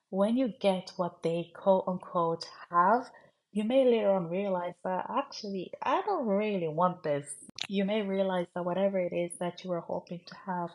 when 0.10 0.36
you 0.38 0.54
get 0.60 0.92
what 0.98 1.24
they 1.24 1.52
quote 1.56 1.86
unquote 1.88 2.46
have, 2.70 3.10
you 3.54 3.64
may 3.64 3.86
later 3.86 4.12
on 4.12 4.30
realize 4.30 4.76
that 4.84 5.06
actually 5.10 5.72
I 5.84 6.02
don't 6.02 6.28
really 6.28 6.68
want 6.68 7.04
this. 7.04 7.36
You 7.72 7.86
may 7.86 8.02
realize 8.02 8.48
that 8.54 8.66
whatever 8.66 9.00
it 9.00 9.14
is 9.14 9.32
that 9.40 9.64
you 9.64 9.70
were 9.70 9.80
hoping 9.80 10.20
to 10.26 10.36
have 10.46 10.72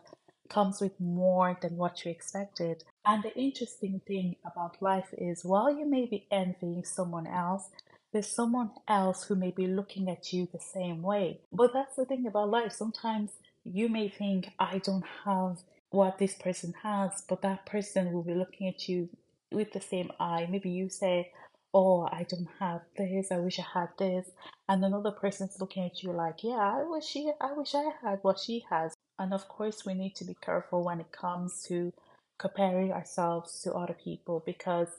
comes 0.49 0.81
with 0.81 0.99
more 0.99 1.55
than 1.61 1.77
what 1.77 2.03
you 2.03 2.09
expected. 2.09 2.83
And 3.05 3.21
the 3.21 3.37
interesting 3.37 4.01
thing 4.07 4.37
about 4.43 4.81
life 4.81 5.13
is 5.15 5.45
while 5.45 5.69
you 5.69 5.85
may 5.87 6.07
be 6.07 6.25
envying 6.31 6.83
someone 6.83 7.27
else, 7.27 7.69
there's 8.11 8.25
someone 8.25 8.71
else 8.87 9.25
who 9.25 9.35
may 9.35 9.51
be 9.51 9.67
looking 9.67 10.09
at 10.09 10.33
you 10.33 10.47
the 10.51 10.59
same 10.59 11.03
way. 11.03 11.41
But 11.53 11.71
that's 11.71 11.95
the 11.97 12.05
thing 12.05 12.25
about 12.25 12.49
life. 12.49 12.71
Sometimes 12.71 13.29
you 13.63 13.89
may 13.89 14.09
think, 14.09 14.49
I 14.57 14.79
don't 14.79 15.05
have 15.23 15.59
what 15.91 16.17
this 16.17 16.33
person 16.33 16.73
has, 16.81 17.21
but 17.29 17.43
that 17.43 17.67
person 17.67 18.11
will 18.11 18.23
be 18.23 18.33
looking 18.33 18.69
at 18.69 18.89
you 18.89 19.07
with 19.51 19.71
the 19.71 19.81
same 19.81 20.11
eye. 20.19 20.47
Maybe 20.49 20.71
you 20.71 20.89
say, 20.89 21.31
Oh, 21.73 22.07
I 22.11 22.25
don't 22.29 22.49
have 22.59 22.81
this, 22.97 23.31
I 23.31 23.37
wish 23.37 23.59
I 23.59 23.65
had 23.73 23.89
this. 23.99 24.29
And 24.69 24.83
another 24.83 25.11
person's 25.11 25.59
looking 25.59 25.85
at 25.85 26.03
you 26.03 26.11
like, 26.11 26.43
Yeah, 26.43 26.57
I 26.79 26.83
wish 26.83 27.05
she 27.05 27.31
I 27.41 27.53
wish 27.53 27.75
I 27.75 27.91
had 28.01 28.19
what 28.23 28.39
she 28.39 28.65
has. 28.69 28.93
And 29.19 29.33
of 29.33 29.47
course 29.47 29.85
we 29.85 29.93
need 29.93 30.15
to 30.17 30.25
be 30.25 30.35
careful 30.35 30.83
when 30.83 30.99
it 30.99 31.11
comes 31.11 31.63
to 31.69 31.93
comparing 32.39 32.91
ourselves 32.91 33.61
to 33.63 33.73
other 33.73 33.95
people 33.95 34.43
because 34.45 34.89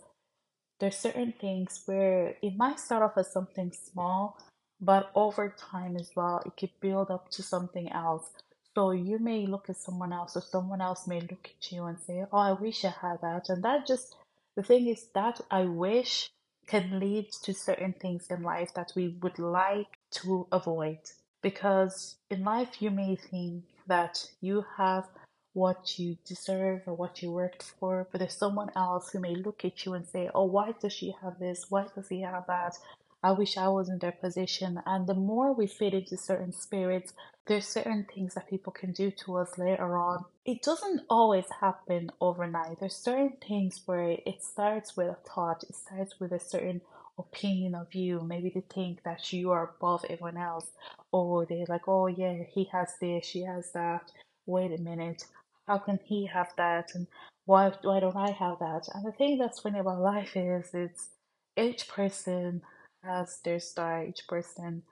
there's 0.81 0.97
certain 0.99 1.35
things 1.41 1.83
where 1.87 2.37
it 2.43 2.57
might 2.57 2.81
start 2.81 3.03
off 3.03 3.19
as 3.19 3.33
something 3.33 3.73
small, 3.73 4.39
but 4.81 5.11
over 5.15 5.55
time 5.59 5.97
as 5.97 6.11
well, 6.15 6.43
it 6.47 6.57
could 6.59 6.71
build 6.81 7.11
up 7.11 7.31
to 7.31 7.43
something 7.43 7.91
else. 7.93 8.31
So 8.75 8.93
you 8.93 9.19
may 9.19 9.47
look 9.47 9.71
at 9.71 9.79
someone 9.79 10.13
else, 10.13 10.37
or 10.37 10.43
someone 10.43 10.81
else 10.81 11.09
may 11.09 11.21
look 11.21 11.51
at 11.59 11.73
you 11.73 11.85
and 11.87 11.99
say, 11.99 12.25
Oh, 12.33 12.39
I 12.39 12.53
wish 12.53 12.85
I 12.85 12.95
had 13.03 13.23
that. 13.23 13.49
And 13.49 13.65
that 13.65 13.87
just, 13.89 14.17
the 14.57 14.63
thing 14.63 14.87
is, 14.87 15.07
that 15.15 15.41
I 15.51 15.63
wish 15.63 16.31
can 16.69 17.01
lead 17.01 17.33
to 17.43 17.53
certain 17.55 17.95
things 17.95 18.27
in 18.31 18.43
life 18.43 18.73
that 18.75 18.93
we 18.95 19.17
would 19.23 19.39
like 19.39 19.99
to 20.11 20.47
avoid. 20.53 20.99
Because 21.43 22.17
in 22.31 22.45
life, 22.45 22.81
you 22.83 22.91
may 22.91 23.17
think 23.17 23.65
that 23.87 24.31
you 24.41 24.65
have 24.77 25.07
what 25.55 25.99
you 25.99 26.17
deserve 26.25 26.83
or 26.87 26.95
what 26.95 27.23
you 27.23 27.33
worked 27.33 27.63
for, 27.81 28.07
but 28.13 28.19
there's 28.19 28.37
someone 28.37 28.71
else 28.77 29.11
who 29.11 29.19
may 29.19 29.35
look 29.35 29.65
at 29.65 29.85
you 29.85 29.95
and 29.95 30.07
say, 30.07 30.31
Oh, 30.35 30.45
why 30.45 30.73
does 30.81 30.93
she 30.93 31.15
have 31.23 31.39
this? 31.39 31.67
Why 31.69 31.87
does 31.95 32.09
he 32.09 32.21
have 32.21 32.47
that? 32.47 32.77
I 33.23 33.33
wish 33.33 33.57
I 33.57 33.69
was 33.69 33.89
in 33.89 33.99
their 33.99 34.13
position. 34.13 34.81
And 34.87 35.07
the 35.07 35.15
more 35.15 35.53
we 35.53 35.67
fit 35.67 35.95
into 35.95 36.17
certain 36.17 36.53
spirits, 36.53 37.13
there's 37.47 37.67
certain 37.67 38.07
things 38.15 38.35
that 38.35 38.49
people 38.49 38.73
can 38.73 38.93
do 38.93 39.11
to 39.25 39.37
us 39.39 39.59
later 39.59 39.97
on. 39.97 40.25
It 40.49 40.62
doesn't 40.62 41.02
always 41.11 41.45
happen 41.61 42.11
overnight. 42.23 42.81
There's 42.81 42.97
certain 42.97 43.37
things 43.47 43.83
where 43.85 44.17
it 44.25 44.43
starts 44.43 44.97
with 44.97 45.09
a 45.09 45.19
thought, 45.28 45.62
it 45.62 45.76
starts 45.76 46.19
with 46.19 46.33
a 46.33 46.40
certain 46.40 46.81
opinion 47.19 47.75
of 47.75 47.95
you. 47.95 48.23
Maybe 48.23 48.49
they 48.49 48.62
think 48.62 49.02
that 49.02 49.31
you 49.31 49.50
are 49.50 49.75
above 49.76 50.07
everyone 50.09 50.38
else, 50.38 50.71
or 51.12 51.45
they're 51.45 51.67
like, 51.69 51.87
oh 51.87 52.07
yeah, 52.07 52.45
he 52.55 52.64
has 52.73 52.95
this, 52.99 53.26
she 53.26 53.43
has 53.43 53.73
that. 53.73 54.11
Wait 54.47 54.73
a 54.73 54.83
minute, 54.83 55.26
how 55.67 55.76
can 55.76 55.99
he 56.02 56.25
have 56.25 56.50
that 56.57 56.95
and 56.95 57.07
why 57.45 57.71
why 57.83 58.00
don't 58.00 58.17
I 58.17 58.31
have 58.31 58.59
that? 58.61 58.88
And 58.95 59.05
the 59.05 59.12
thing 59.12 59.37
that's 59.37 59.61
funny 59.61 59.81
about 59.81 60.00
life 60.00 60.35
is 60.35 60.71
it's 60.73 61.11
each 61.59 61.88
person 61.88 62.62
has 63.05 63.38
their 63.45 63.61
star, 63.61 64.02
each 64.02 64.26
person 64.26 64.83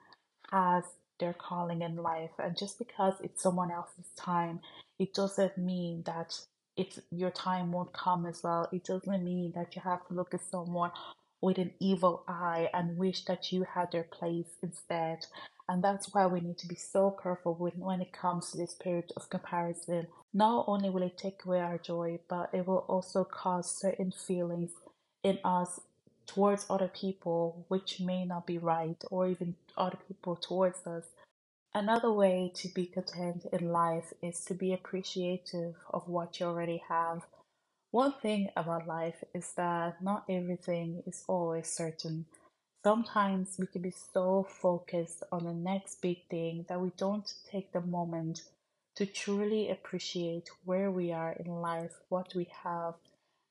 has 0.51 0.83
their 1.19 1.33
calling 1.33 1.81
in 1.81 1.95
life, 1.97 2.31
and 2.39 2.57
just 2.57 2.77
because 2.79 3.13
it's 3.23 3.41
someone 3.41 3.71
else's 3.71 4.09
time, 4.17 4.59
it 4.99 5.13
doesn't 5.13 5.57
mean 5.57 6.03
that 6.05 6.33
it's 6.75 6.99
your 7.11 7.31
time 7.31 7.71
won't 7.71 7.93
come 7.93 8.25
as 8.25 8.43
well. 8.43 8.69
It 8.71 8.83
doesn't 8.85 9.23
mean 9.23 9.53
that 9.55 9.75
you 9.75 9.81
have 9.83 10.07
to 10.07 10.13
look 10.13 10.33
at 10.33 10.41
someone 10.49 10.91
with 11.41 11.57
an 11.57 11.71
evil 11.79 12.23
eye 12.27 12.69
and 12.73 12.97
wish 12.97 13.25
that 13.25 13.51
you 13.51 13.65
had 13.73 13.91
their 13.91 14.03
place 14.03 14.57
instead. 14.61 15.25
And 15.69 15.83
that's 15.83 16.13
why 16.13 16.27
we 16.27 16.39
need 16.39 16.57
to 16.59 16.67
be 16.67 16.75
so 16.75 17.11
careful 17.21 17.55
when, 17.55 17.73
when 17.73 18.01
it 18.01 18.13
comes 18.13 18.51
to 18.51 18.57
this 18.57 18.75
period 18.75 19.11
of 19.17 19.29
comparison. 19.29 20.07
Not 20.33 20.65
only 20.67 20.89
will 20.89 21.03
it 21.03 21.17
take 21.17 21.43
away 21.45 21.59
our 21.59 21.77
joy, 21.77 22.19
but 22.29 22.49
it 22.53 22.65
will 22.67 22.85
also 22.87 23.23
cause 23.23 23.79
certain 23.79 24.11
feelings 24.11 24.71
in 25.23 25.39
us 25.43 25.79
towards 26.27 26.65
other 26.69 26.89
people 26.89 27.65
which 27.69 27.99
may 27.99 28.25
not 28.25 28.45
be 28.45 28.59
right, 28.59 29.03
or 29.09 29.27
even 29.27 29.55
other 29.77 29.97
people 30.07 30.35
towards 30.35 30.85
us. 30.85 31.05
Another 31.73 32.11
way 32.11 32.51
to 32.55 32.67
be 32.69 32.85
content 32.85 33.45
in 33.51 33.71
life 33.71 34.13
is 34.21 34.43
to 34.45 34.53
be 34.53 34.73
appreciative 34.73 35.75
of 35.91 36.07
what 36.07 36.39
you 36.39 36.45
already 36.45 36.83
have 36.89 37.23
one 37.91 38.13
thing 38.21 38.49
about 38.57 38.85
life 38.87 39.23
is 39.33 39.53
that 39.55 40.03
not 40.03 40.25
everything 40.29 41.03
is 41.07 41.23
always 41.27 41.69
certain. 41.69 42.25
Sometimes 42.83 43.55
we 43.57 43.65
can 43.65 43.81
be 43.81 43.93
so 44.13 44.45
focused 44.47 45.23
on 45.31 45.45
the 45.45 45.53
next 45.53 46.01
big 46.01 46.27
thing 46.29 46.65
that 46.67 46.81
we 46.81 46.91
don't 46.97 47.33
take 47.49 47.71
the 47.71 47.81
moment 47.81 48.43
to 48.95 49.05
truly 49.05 49.69
appreciate 49.69 50.49
where 50.65 50.91
we 50.91 51.13
are 51.13 51.31
in 51.33 51.47
life, 51.61 51.93
what 52.09 52.35
we 52.35 52.49
have, 52.63 52.95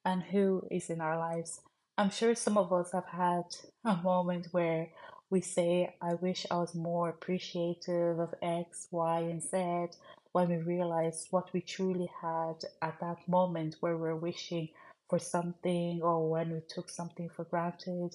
and 0.05 0.23
who 0.23 0.67
is 0.71 0.91
in 0.91 1.01
our 1.01 1.19
lives. 1.19 1.61
I'm 1.99 2.11
sure 2.11 2.35
some 2.35 2.59
of 2.59 2.73
us 2.75 2.93
have 2.93 3.07
had 3.07 3.45
a 3.85 3.97
moment 3.97 4.49
where 4.51 4.89
we 5.31 5.41
say, 5.41 5.95
I 6.03 6.15
wish 6.15 6.47
I 6.51 6.57
was 6.57 6.75
more 6.75 7.09
appreciative 7.09 8.19
of 8.19 8.35
X, 8.43 8.89
Y, 8.91 9.21
and 9.21 9.43
Z, 9.43 9.97
when 10.33 10.51
we 10.51 10.57
realize 10.59 11.27
what 11.31 11.51
we 11.55 11.63
truly 11.63 12.11
had 12.21 12.57
at 12.83 13.01
that 13.01 13.27
moment 13.27 13.77
where 13.81 13.97
we're 13.97 14.15
wishing 14.15 14.69
for 15.09 15.19
something 15.19 16.03
or 16.03 16.29
when 16.29 16.53
we 16.53 16.61
took 16.69 16.91
something 16.91 17.31
for 17.35 17.45
granted. 17.45 18.15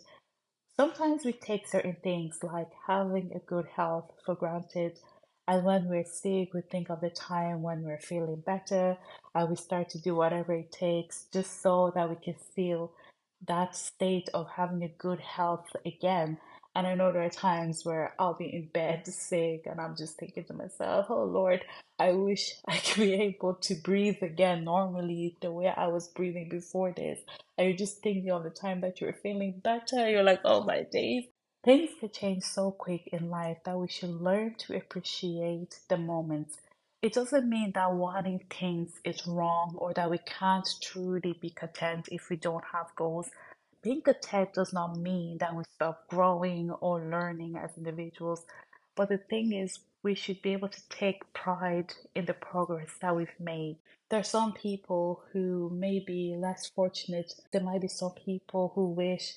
Sometimes 0.75 1.25
we 1.25 1.33
take 1.33 1.67
certain 1.67 1.97
things 2.03 2.38
like 2.43 2.69
having 2.88 3.31
a 3.33 3.39
good 3.39 3.65
health 3.75 4.11
for 4.25 4.35
granted. 4.35 5.00
And 5.47 5.65
when 5.65 5.89
we're 5.89 6.05
sick, 6.05 6.53
we 6.53 6.61
think 6.61 6.91
of 6.91 7.01
the 7.01 7.09
time 7.09 7.63
when 7.63 7.81
we're 7.81 8.00
feeling 8.00 8.43
better 8.45 8.97
and 9.33 9.50
we 9.50 9.55
start 9.55 9.89
to 9.89 10.00
do 10.00 10.15
whatever 10.15 10.53
it 10.53 10.71
takes 10.71 11.25
just 11.33 11.63
so 11.63 11.91
that 11.95 12.09
we 12.09 12.15
can 12.17 12.35
feel 12.55 12.91
that 13.48 13.75
state 13.75 14.29
of 14.33 14.50
having 14.55 14.83
a 14.83 14.89
good 14.89 15.19
health 15.21 15.67
again. 15.86 16.39
And 16.75 16.88
I 16.88 16.95
know 16.95 17.12
there 17.12 17.24
are 17.24 17.29
times 17.29 17.86
where 17.86 18.15
I'll 18.19 18.36
be 18.36 18.53
in 18.53 18.69
bed 18.74 19.07
sick 19.07 19.63
and 19.65 19.81
I'm 19.81 19.95
just 19.98 20.17
thinking 20.17 20.45
to 20.45 20.53
myself, 20.53 21.07
oh 21.10 21.25
Lord, 21.25 21.65
I 22.00 22.13
wish 22.13 22.53
I 22.67 22.77
could 22.77 23.01
be 23.01 23.13
able 23.15 23.55
to 23.55 23.75
breathe 23.75 24.24
again 24.24 24.65
normally 24.65 25.38
the 25.41 25.51
way 25.51 25.74
I 25.75 25.88
was 25.88 26.10
breathing 26.10 26.50
before 26.50 26.93
this. 26.93 27.19
And 27.57 27.67
you're 27.67 27.77
just 27.77 28.01
thinking 28.03 28.31
all 28.31 28.43
the 28.43 28.51
time 28.51 28.81
that 28.81 29.01
you're 29.01 29.13
feeling 29.13 29.62
better. 29.63 30.10
You're 30.10 30.24
like, 30.24 30.41
oh 30.45 30.63
my 30.63 30.83
days. 30.91 31.25
Things 31.65 31.91
can 32.00 32.12
change 32.12 32.43
so 32.43 32.71
quick 32.71 33.10
in 33.13 33.29
life 33.29 33.57
that 33.65 33.77
we 33.77 33.88
should 33.89 34.21
learn 34.21 34.55
to 34.60 34.77
appreciate 34.77 35.79
the 35.89 35.98
moments. 35.98 36.57
It 37.01 37.13
doesn't 37.13 37.50
mean 37.50 37.72
that 37.74 37.93
wanting 37.93 38.41
things 38.50 39.00
is 39.03 39.25
wrong 39.27 39.75
or 39.77 39.93
that 39.93 40.10
we 40.12 40.20
can't 40.20 40.67
truly 40.84 41.38
be 41.41 41.50
content 41.50 42.10
if 42.12 42.29
we 42.29 42.36
don't 42.36 42.63
have 42.72 42.88
goals 42.96 43.29
being 43.81 44.01
content 44.01 44.53
does 44.53 44.74
not 44.74 44.98
mean 44.98 45.38
that 45.39 45.55
we 45.55 45.63
stop 45.74 46.08
growing 46.08 46.70
or 46.70 47.01
learning 47.01 47.55
as 47.55 47.77
individuals. 47.77 48.46
But 48.96 49.10
the 49.10 49.17
thing 49.17 49.53
is, 49.53 49.79
we 50.03 50.13
should 50.13 50.41
be 50.41 50.53
able 50.53 50.70
to 50.70 50.89
take 50.89 51.34
pride 51.34 51.93
in 52.15 52.25
the 52.25 52.34
progress 52.34 52.89
that 53.01 53.15
we've 53.15 53.39
made. 53.39 53.77
There 54.10 54.20
are 54.20 54.24
some 54.24 54.53
people 54.53 55.24
who 55.31 55.70
may 55.74 56.00
be 56.00 56.36
less 56.38 56.67
fortunate. 56.67 57.34
There 57.51 57.63
might 57.63 57.81
be 57.81 57.88
some 57.88 58.12
people 58.12 58.72
who 58.75 58.89
wish 58.89 59.36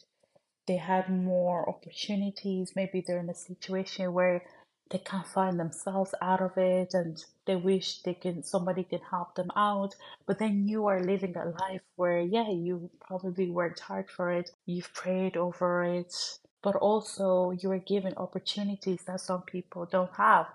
they 0.67 0.77
had 0.77 1.09
more 1.09 1.69
opportunities. 1.69 2.73
Maybe 2.75 3.03
they're 3.07 3.21
in 3.21 3.31
a 3.31 3.35
situation 3.35 4.13
where 4.13 4.43
they 4.91 4.99
can't 4.99 5.27
find 5.27 5.59
themselves 5.61 6.15
out 6.23 6.41
of 6.43 6.57
it 6.59 6.95
and 6.95 7.25
they 7.47 7.57
wish 7.57 8.03
they 8.03 8.15
can 8.15 8.43
somebody 8.43 8.85
can 8.85 9.01
help 9.11 9.35
them 9.35 9.51
out. 9.57 9.95
But 10.27 10.39
then 10.39 10.69
you 10.69 10.87
are 10.87 11.01
living 11.03 11.37
a 11.37 11.47
life 11.47 11.83
where 11.97 12.21
yeah 12.21 12.51
you 12.51 12.91
probably 13.01 13.51
worked 13.51 13.81
hard 13.81 14.11
for 14.11 14.33
it 14.33 14.51
you've 14.67 14.93
prayed 14.95 15.37
over 15.37 15.85
it 15.85 16.15
but 16.63 16.77
also 16.77 17.53
you 17.53 17.71
are 17.73 17.79
given 17.79 18.15
opportunities 18.17 19.03
that 19.07 19.21
some 19.21 19.43
people 19.43 19.87
don't 19.87 20.15
have. 20.17 20.47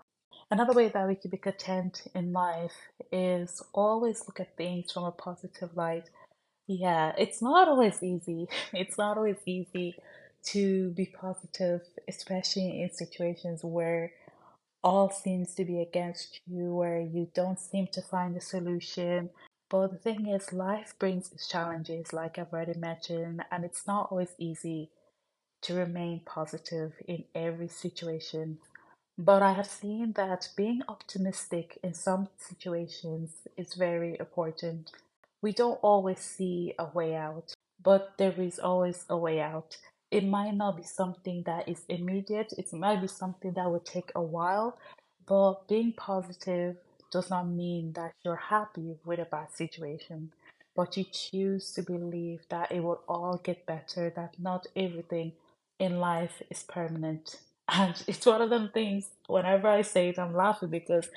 Another 0.51 0.73
way 0.73 0.89
that 0.89 1.07
we 1.07 1.15
can 1.15 1.31
be 1.31 1.37
content 1.37 2.03
in 2.15 2.33
life 2.33 2.73
is 3.11 3.61
always 3.73 4.23
look 4.27 4.39
at 4.39 4.57
things 4.57 4.91
from 4.91 5.05
a 5.05 5.11
positive 5.11 5.75
light. 5.75 6.09
Yeah 6.67 7.13
it's 7.17 7.41
not 7.41 7.67
always 7.67 8.01
easy. 8.03 8.47
It's 8.73 8.97
not 8.97 9.17
always 9.17 9.37
easy 9.45 9.95
to 10.53 10.91
be 10.91 11.05
positive, 11.07 11.81
especially 12.07 12.81
in 12.83 12.91
situations 12.91 13.63
where 13.63 14.11
all 14.83 15.09
seems 15.09 15.53
to 15.55 15.65
be 15.65 15.81
against 15.81 16.39
you, 16.47 16.73
where 16.73 17.01
you 17.01 17.29
don't 17.33 17.59
seem 17.59 17.87
to 17.87 18.01
find 18.01 18.35
a 18.35 18.41
solution. 18.41 19.29
But 19.69 19.91
the 19.91 19.97
thing 19.97 20.27
is, 20.27 20.53
life 20.53 20.93
brings 20.97 21.31
its 21.31 21.47
challenges, 21.47 22.13
like 22.13 22.39
I've 22.39 22.51
already 22.51 22.79
mentioned, 22.79 23.43
and 23.51 23.63
it's 23.63 23.85
not 23.85 24.07
always 24.11 24.33
easy 24.37 24.89
to 25.61 25.75
remain 25.75 26.21
positive 26.25 26.93
in 27.07 27.25
every 27.35 27.67
situation. 27.67 28.57
But 29.17 29.41
I 29.43 29.51
have 29.51 29.67
seen 29.67 30.13
that 30.13 30.49
being 30.55 30.81
optimistic 30.87 31.77
in 31.83 31.93
some 31.93 32.29
situations 32.37 33.31
is 33.57 33.73
very 33.73 34.17
important. 34.17 34.91
We 35.41 35.51
don't 35.51 35.79
always 35.81 36.19
see 36.19 36.73
a 36.79 36.85
way 36.85 37.15
out, 37.15 37.53
but 37.83 38.13
there 38.17 38.39
is 38.39 38.59
always 38.59 39.05
a 39.09 39.17
way 39.17 39.41
out. 39.41 39.77
It 40.11 40.25
might 40.25 40.55
not 40.55 40.77
be 40.77 40.83
something 40.83 41.43
that 41.43 41.69
is 41.69 41.83
immediate, 41.89 42.53
it 42.57 42.71
might 42.73 43.01
be 43.01 43.07
something 43.07 43.53
that 43.53 43.69
will 43.69 43.79
take 43.81 44.11
a 44.15 44.21
while, 44.21 44.77
but 45.27 45.67
being 45.67 45.93
positive 45.93 46.77
does 47.11 47.29
not 47.29 47.47
mean 47.47 47.93
that 47.93 48.13
you're 48.23 48.35
happy 48.35 48.95
with 49.05 49.19
a 49.19 49.25
bad 49.25 49.51
situation, 49.53 50.31
but 50.75 50.97
you 50.97 51.05
choose 51.05 51.71
to 51.73 51.83
believe 51.83 52.41
that 52.49 52.71
it 52.71 52.81
will 52.81 53.01
all 53.07 53.39
get 53.43 53.65
better, 53.65 54.11
that 54.15 54.39
not 54.39 54.67
everything 54.75 55.33
in 55.79 55.99
life 55.99 56.41
is 56.49 56.63
permanent. 56.63 57.37
And 57.71 57.95
it's 58.07 58.25
one 58.25 58.41
of 58.41 58.49
them 58.49 58.71
things, 58.73 59.09
whenever 59.27 59.67
I 59.67 59.83
say 59.83 60.09
it, 60.09 60.17
I'm 60.17 60.33
laughing 60.35 60.69
because 60.69 61.07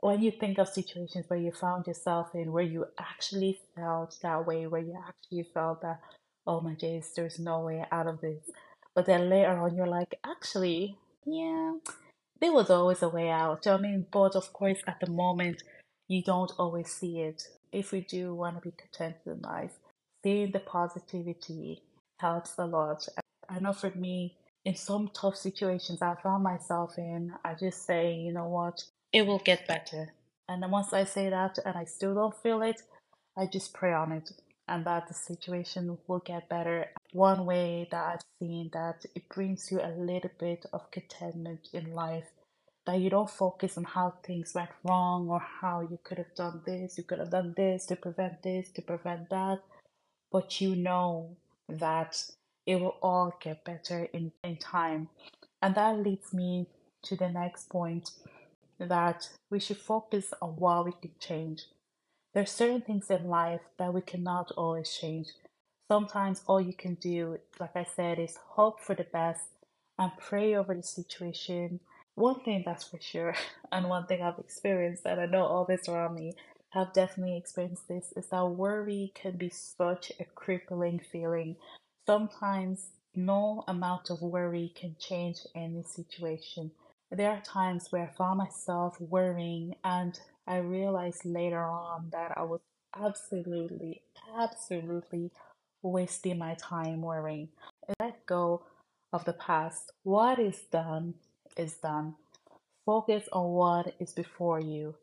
when 0.00 0.22
you 0.22 0.30
think 0.30 0.58
of 0.58 0.68
situations 0.68 1.24
where 1.28 1.38
you 1.38 1.52
found 1.52 1.86
yourself 1.86 2.34
in, 2.34 2.52
where 2.52 2.64
you 2.64 2.86
actually 2.98 3.60
felt 3.74 4.18
that 4.22 4.46
way, 4.46 4.66
where 4.66 4.80
you 4.82 4.96
actually 5.08 5.44
felt 5.54 5.82
that, 5.82 6.00
oh 6.46 6.60
my 6.60 6.74
days, 6.74 7.12
there's 7.14 7.38
no 7.38 7.60
way 7.60 7.84
out 7.90 8.06
of 8.06 8.20
this. 8.20 8.50
But 8.94 9.06
then 9.06 9.28
later 9.28 9.58
on, 9.58 9.76
you're 9.76 9.86
like, 9.86 10.14
actually, 10.24 10.98
yeah, 11.26 11.74
there 12.40 12.52
was 12.52 12.70
always 12.70 13.02
a 13.02 13.08
way 13.08 13.30
out. 13.30 13.66
I 13.66 13.76
mean, 13.76 14.06
but 14.12 14.36
of 14.36 14.52
course, 14.52 14.78
at 14.86 15.00
the 15.00 15.10
moment, 15.10 15.62
you 16.08 16.22
don't 16.22 16.52
always 16.58 16.90
see 16.90 17.20
it. 17.20 17.42
If 17.72 17.92
we 17.92 18.02
do 18.02 18.34
want 18.34 18.56
to 18.56 18.62
be 18.62 18.76
content 18.76 19.16
in 19.26 19.40
life, 19.40 19.72
seeing 20.22 20.52
the 20.52 20.60
positivity 20.60 21.82
helps 22.18 22.54
a 22.58 22.66
lot. 22.66 23.08
I 23.48 23.58
know 23.58 23.72
for 23.72 23.90
me, 23.90 24.36
in 24.64 24.76
some 24.76 25.10
tough 25.12 25.36
situations 25.36 26.00
I 26.00 26.14
found 26.22 26.42
myself 26.44 26.96
in, 26.98 27.32
I 27.44 27.54
just 27.54 27.84
say, 27.84 28.14
you 28.14 28.32
know 28.32 28.48
what, 28.48 28.84
it 29.12 29.26
will 29.26 29.40
get 29.40 29.66
better. 29.66 30.12
And 30.48 30.62
then 30.62 30.70
once 30.70 30.92
I 30.92 31.04
say 31.04 31.30
that 31.30 31.58
and 31.64 31.76
I 31.76 31.84
still 31.84 32.14
don't 32.14 32.36
feel 32.42 32.62
it, 32.62 32.80
I 33.36 33.46
just 33.46 33.74
pray 33.74 33.92
on 33.92 34.12
it 34.12 34.30
and 34.68 34.84
that 34.86 35.08
the 35.08 35.14
situation 35.14 35.98
will 36.06 36.20
get 36.20 36.48
better. 36.48 36.90
One 37.12 37.44
way 37.44 37.88
that 37.90 38.04
I've 38.04 38.24
seen 38.38 38.70
that 38.72 39.04
it 39.14 39.28
brings 39.28 39.70
you 39.70 39.80
a 39.80 39.92
little 39.96 40.30
bit 40.38 40.66
of 40.72 40.90
contentment 40.90 41.68
in 41.72 41.92
life, 41.92 42.30
that 42.86 43.00
you 43.00 43.10
don't 43.10 43.30
focus 43.30 43.76
on 43.76 43.84
how 43.84 44.14
things 44.22 44.52
went 44.54 44.70
wrong 44.82 45.28
or 45.28 45.40
how 45.40 45.80
you 45.80 45.98
could 46.02 46.18
have 46.18 46.34
done 46.34 46.62
this, 46.66 46.98
you 46.98 47.04
could 47.04 47.18
have 47.18 47.30
done 47.30 47.54
this 47.56 47.86
to 47.86 47.96
prevent 47.96 48.42
this, 48.42 48.70
to 48.70 48.82
prevent 48.82 49.30
that, 49.30 49.60
but 50.32 50.60
you 50.60 50.74
know 50.76 51.36
that 51.68 52.22
it 52.66 52.80
will 52.80 52.96
all 53.02 53.34
get 53.40 53.64
better 53.64 54.08
in, 54.12 54.32
in 54.42 54.56
time. 54.56 55.08
And 55.60 55.74
that 55.74 55.98
leads 55.98 56.32
me 56.32 56.66
to 57.04 57.16
the 57.16 57.28
next 57.28 57.68
point 57.68 58.10
that 58.78 59.28
we 59.50 59.60
should 59.60 59.76
focus 59.76 60.32
on 60.42 60.50
what 60.56 60.86
we 60.86 60.92
can 61.00 61.12
change. 61.20 61.64
There 62.34 62.42
are 62.42 62.46
certain 62.46 62.80
things 62.80 63.10
in 63.10 63.28
life 63.28 63.60
that 63.78 63.94
we 63.94 64.00
cannot 64.00 64.50
always 64.56 64.92
change. 64.92 65.28
Sometimes 65.86 66.42
all 66.48 66.60
you 66.60 66.74
can 66.74 66.94
do, 66.94 67.38
like 67.60 67.76
I 67.76 67.84
said, 67.84 68.18
is 68.18 68.36
hope 68.36 68.80
for 68.80 68.96
the 68.96 69.04
best 69.04 69.46
and 70.00 70.10
pray 70.18 70.56
over 70.56 70.74
the 70.74 70.82
situation. 70.82 71.78
One 72.16 72.40
thing 72.40 72.64
that's 72.66 72.82
for 72.82 72.98
sure, 73.00 73.36
and 73.72 73.88
one 73.88 74.06
thing 74.06 74.20
I've 74.20 74.40
experienced, 74.40 75.06
and 75.06 75.20
I 75.20 75.26
know 75.26 75.44
all 75.46 75.64
this 75.64 75.88
around 75.88 76.16
me 76.16 76.34
have 76.70 76.92
definitely 76.92 77.36
experienced 77.36 77.86
this, 77.86 78.12
is 78.16 78.26
that 78.26 78.44
worry 78.44 79.12
can 79.14 79.36
be 79.36 79.50
such 79.50 80.10
a 80.18 80.24
crippling 80.24 81.00
feeling. 81.12 81.54
Sometimes 82.04 82.88
no 83.14 83.62
amount 83.68 84.10
of 84.10 84.22
worry 84.22 84.72
can 84.74 84.96
change 84.98 85.38
any 85.54 85.84
situation. 85.84 86.72
There 87.12 87.30
are 87.30 87.40
times 87.42 87.92
where 87.92 88.02
I 88.02 88.16
found 88.18 88.38
myself 88.38 89.00
worrying, 89.00 89.76
and 89.84 90.18
I 90.46 90.58
realized 90.58 91.24
later 91.24 91.62
on 91.62 92.10
that 92.12 92.36
I 92.36 92.42
was 92.42 92.60
absolutely, 92.94 94.02
absolutely 94.38 95.30
wasting 95.82 96.38
my 96.38 96.54
time 96.54 97.02
worrying. 97.02 97.48
Let 98.00 98.26
go 98.26 98.62
of 99.12 99.24
the 99.24 99.32
past. 99.32 99.92
What 100.02 100.38
is 100.38 100.60
done 100.70 101.14
is 101.56 101.74
done. 101.74 102.14
Focus 102.84 103.28
on 103.32 103.52
what 103.52 103.94
is 103.98 104.12
before 104.12 104.60
you. 104.60 104.96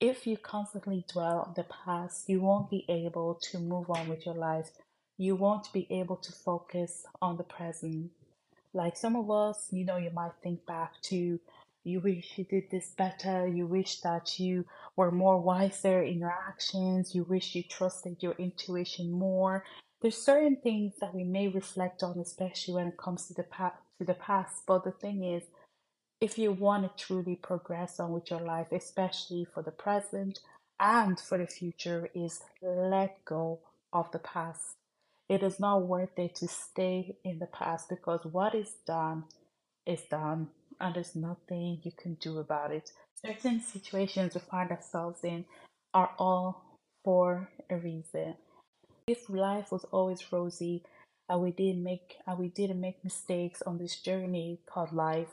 If 0.00 0.26
you 0.26 0.36
constantly 0.36 1.04
dwell 1.12 1.44
on 1.46 1.54
the 1.54 1.64
past, 1.64 2.28
you 2.28 2.40
won't 2.40 2.70
be 2.70 2.84
able 2.88 3.38
to 3.50 3.58
move 3.58 3.90
on 3.90 4.08
with 4.08 4.24
your 4.24 4.34
life. 4.34 4.70
You 5.18 5.36
won't 5.36 5.72
be 5.72 5.86
able 5.90 6.16
to 6.16 6.32
focus 6.32 7.04
on 7.20 7.36
the 7.36 7.44
present. 7.44 8.10
Like 8.72 8.96
some 8.96 9.14
of 9.14 9.30
us, 9.30 9.68
you 9.70 9.84
know, 9.84 9.98
you 9.98 10.10
might 10.10 10.32
think 10.42 10.64
back 10.64 10.94
to 11.02 11.38
you 11.84 12.00
wish 12.00 12.32
you 12.36 12.44
did 12.44 12.70
this 12.70 12.92
better, 12.96 13.46
you 13.46 13.66
wish 13.66 14.00
that 14.00 14.38
you 14.38 14.64
were 14.96 15.10
more 15.10 15.40
wiser 15.40 16.02
in 16.02 16.18
your 16.18 16.34
actions, 16.48 17.14
you 17.14 17.24
wish 17.24 17.54
you 17.54 17.62
trusted 17.62 18.22
your 18.22 18.32
intuition 18.32 19.10
more. 19.10 19.64
There's 20.02 20.16
certain 20.16 20.56
things 20.56 20.94
that 21.00 21.14
we 21.14 21.24
may 21.24 21.48
reflect 21.48 22.02
on, 22.02 22.18
especially 22.18 22.74
when 22.74 22.88
it 22.88 22.98
comes 22.98 23.26
to 23.26 23.34
the 23.34 23.44
past 23.44 23.76
to 23.98 24.04
the 24.04 24.14
past. 24.14 24.62
But 24.66 24.84
the 24.84 24.92
thing 24.92 25.24
is, 25.24 25.44
if 26.20 26.38
you 26.38 26.52
want 26.52 26.84
to 26.84 27.04
truly 27.04 27.36
progress 27.36 28.00
on 28.00 28.12
with 28.12 28.30
your 28.30 28.40
life, 28.40 28.72
especially 28.72 29.46
for 29.52 29.62
the 29.62 29.70
present 29.70 30.40
and 30.78 31.18
for 31.18 31.38
the 31.38 31.46
future, 31.46 32.08
is 32.14 32.42
let 32.62 33.24
go 33.24 33.60
of 33.92 34.10
the 34.12 34.18
past. 34.18 34.76
It 35.28 35.42
is 35.42 35.60
not 35.60 35.86
worth 35.86 36.18
it 36.18 36.34
to 36.36 36.48
stay 36.48 37.16
in 37.24 37.38
the 37.38 37.46
past 37.46 37.88
because 37.88 38.20
what 38.24 38.54
is 38.54 38.72
done 38.86 39.24
is 39.86 40.02
done 40.10 40.48
and 40.80 40.94
there's 40.94 41.14
nothing 41.14 41.80
you 41.82 41.92
can 41.92 42.14
do 42.14 42.38
about 42.38 42.72
it. 42.72 42.90
Certain 43.24 43.60
situations 43.60 44.34
we 44.34 44.40
find 44.40 44.70
ourselves 44.70 45.20
in 45.22 45.44
are 45.92 46.10
all 46.18 46.78
for 47.04 47.50
a 47.68 47.76
reason. 47.76 48.34
If 49.06 49.28
life 49.28 49.70
was 49.70 49.84
always 49.92 50.32
rosy 50.32 50.84
and 51.28 51.40
we 51.40 51.50
didn't 51.50 51.82
make 51.82 52.16
and 52.26 52.38
we 52.38 52.48
didn't 52.48 52.80
make 52.80 53.04
mistakes 53.04 53.62
on 53.62 53.78
this 53.78 54.00
journey 54.00 54.60
called 54.66 54.92
life, 54.92 55.28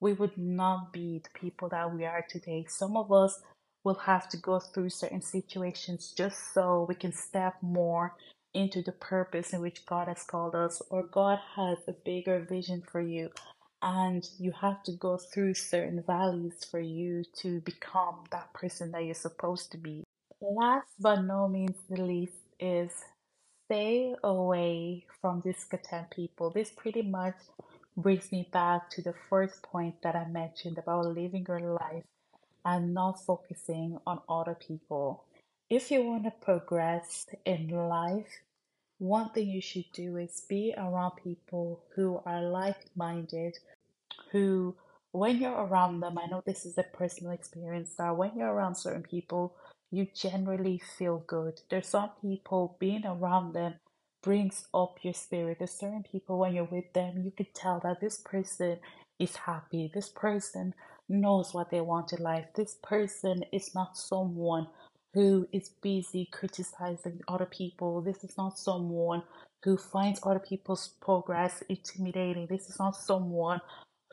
we 0.00 0.12
would 0.12 0.36
not 0.36 0.92
be 0.92 1.22
the 1.24 1.38
people 1.38 1.68
that 1.70 1.94
we 1.94 2.04
are 2.04 2.24
today. 2.28 2.66
Some 2.68 2.96
of 2.96 3.12
us 3.12 3.40
will 3.84 3.94
have 3.94 4.28
to 4.30 4.36
go 4.36 4.58
through 4.60 4.90
certain 4.90 5.22
situations 5.22 6.12
just 6.16 6.52
so 6.52 6.86
we 6.88 6.94
can 6.94 7.12
step 7.12 7.54
more 7.62 8.14
into 8.54 8.82
the 8.82 8.92
purpose 8.92 9.52
in 9.52 9.60
which 9.60 9.84
God 9.84 10.08
has 10.08 10.22
called 10.22 10.54
us, 10.54 10.80
or 10.88 11.02
God 11.02 11.38
has 11.56 11.78
a 11.88 11.92
bigger 11.92 12.46
vision 12.48 12.82
for 12.90 13.00
you, 13.00 13.30
and 13.84 14.26
you 14.38 14.50
have 14.50 14.82
to 14.82 14.92
go 14.92 15.18
through 15.18 15.52
certain 15.52 16.02
valleys 16.06 16.64
for 16.70 16.80
you 16.80 17.22
to 17.36 17.60
become 17.60 18.24
that 18.32 18.50
person 18.54 18.90
that 18.90 19.04
you're 19.04 19.14
supposed 19.14 19.70
to 19.70 19.76
be. 19.76 20.02
Last 20.40 20.88
but 20.98 21.20
no 21.20 21.46
means 21.48 21.76
the 21.90 22.00
least 22.00 22.32
is 22.58 22.90
stay 23.66 24.14
away 24.24 25.04
from 25.20 25.40
discontent 25.40 26.10
people. 26.10 26.48
This 26.48 26.70
pretty 26.70 27.02
much 27.02 27.36
brings 27.94 28.32
me 28.32 28.48
back 28.50 28.88
to 28.90 29.02
the 29.02 29.14
first 29.28 29.62
point 29.62 30.00
that 30.02 30.16
I 30.16 30.26
mentioned 30.28 30.78
about 30.78 31.06
living 31.06 31.44
your 31.46 31.60
life 31.60 32.04
and 32.64 32.94
not 32.94 33.22
focusing 33.26 33.98
on 34.06 34.20
other 34.30 34.54
people. 34.54 35.24
If 35.68 35.90
you 35.90 36.02
want 36.04 36.24
to 36.24 36.30
progress 36.30 37.26
in 37.44 37.68
life, 37.68 38.40
one 38.98 39.30
thing 39.30 39.50
you 39.50 39.60
should 39.60 39.90
do 39.92 40.16
is 40.16 40.46
be 40.48 40.74
around 40.76 41.12
people 41.22 41.82
who 41.94 42.20
are 42.24 42.42
like 42.42 42.86
minded, 42.96 43.58
who, 44.32 44.76
when 45.12 45.40
you're 45.40 45.52
around 45.52 46.00
them, 46.00 46.18
I 46.18 46.26
know 46.26 46.42
this 46.44 46.66
is 46.66 46.78
a 46.78 46.84
personal 46.84 47.32
experience 47.32 47.94
that 47.98 48.16
when 48.16 48.32
you're 48.36 48.52
around 48.52 48.76
certain 48.76 49.02
people, 49.02 49.54
you 49.90 50.06
generally 50.14 50.80
feel 50.98 51.24
good. 51.26 51.60
There's 51.70 51.88
some 51.88 52.10
people 52.20 52.76
being 52.80 53.06
around 53.06 53.54
them 53.54 53.74
brings 54.22 54.66
up 54.74 54.96
your 55.02 55.14
spirit. 55.14 55.58
There's 55.58 55.70
certain 55.78 56.04
people 56.10 56.38
when 56.38 56.54
you're 56.54 56.64
with 56.64 56.92
them, 56.94 57.22
you 57.24 57.30
could 57.30 57.54
tell 57.54 57.80
that 57.84 58.00
this 58.00 58.18
person 58.24 58.78
is 59.18 59.36
happy. 59.36 59.90
This 59.92 60.08
person 60.08 60.74
knows 61.08 61.52
what 61.54 61.70
they 61.70 61.80
want 61.82 62.12
in 62.12 62.22
life. 62.22 62.46
This 62.56 62.76
person 62.82 63.44
is 63.52 63.74
not 63.74 63.96
someone 63.98 64.66
who 65.12 65.46
is 65.52 65.68
busy 65.82 66.28
criticizing 66.32 67.20
other 67.28 67.46
people. 67.46 68.00
This 68.00 68.24
is 68.24 68.36
not 68.38 68.58
someone 68.58 69.22
who 69.62 69.76
finds 69.76 70.20
other 70.22 70.40
people's 70.40 70.88
progress 71.00 71.62
intimidating. 71.68 72.46
This 72.46 72.68
is 72.68 72.78
not 72.78 72.96
someone 72.96 73.60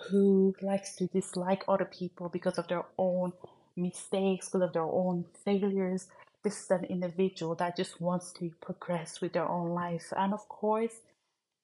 who 0.10 0.56
likes 0.62 0.96
to 0.96 1.08
dislike 1.08 1.64
other 1.68 1.86
people 1.86 2.30
because 2.30 2.58
of 2.58 2.68
their 2.68 2.86
own 2.98 3.34
mistakes, 3.76 4.48
because 4.50 4.62
of 4.68 4.74
their 4.74 4.84
own 4.84 5.26
failures. 5.46 6.08
This 6.44 6.64
is 6.64 6.72
an 6.72 6.86
individual 6.86 7.56
that 7.56 7.78
just 7.78 8.02
wants 8.02 8.32
to 8.34 8.52
progress 8.62 9.22
with 9.22 9.34
their 9.34 9.48
own 9.48 9.70
life. 9.70 10.12
And 10.18 10.34
of 10.34 10.48
course, 10.50 10.96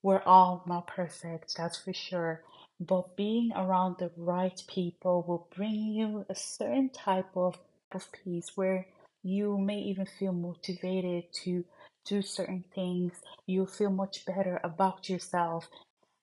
we're 0.03 0.21
all 0.23 0.63
not 0.67 0.87
perfect, 0.87 1.55
that's 1.57 1.77
for 1.77 1.93
sure. 1.93 2.43
But 2.79 3.15
being 3.17 3.51
around 3.55 3.97
the 3.97 4.11
right 4.15 4.61
people 4.67 5.25
will 5.27 5.47
bring 5.55 5.93
you 5.93 6.25
a 6.29 6.35
certain 6.35 6.89
type 6.89 7.35
of, 7.35 7.57
of 7.91 8.07
peace 8.11 8.51
where 8.55 8.87
you 9.23 9.57
may 9.57 9.79
even 9.79 10.05
feel 10.05 10.31
motivated 10.31 11.33
to 11.43 11.65
do 12.05 12.21
certain 12.21 12.63
things. 12.73 13.13
You 13.47 13.65
feel 13.65 13.89
much 13.89 14.25
better 14.25 14.59
about 14.63 15.09
yourself 15.09 15.67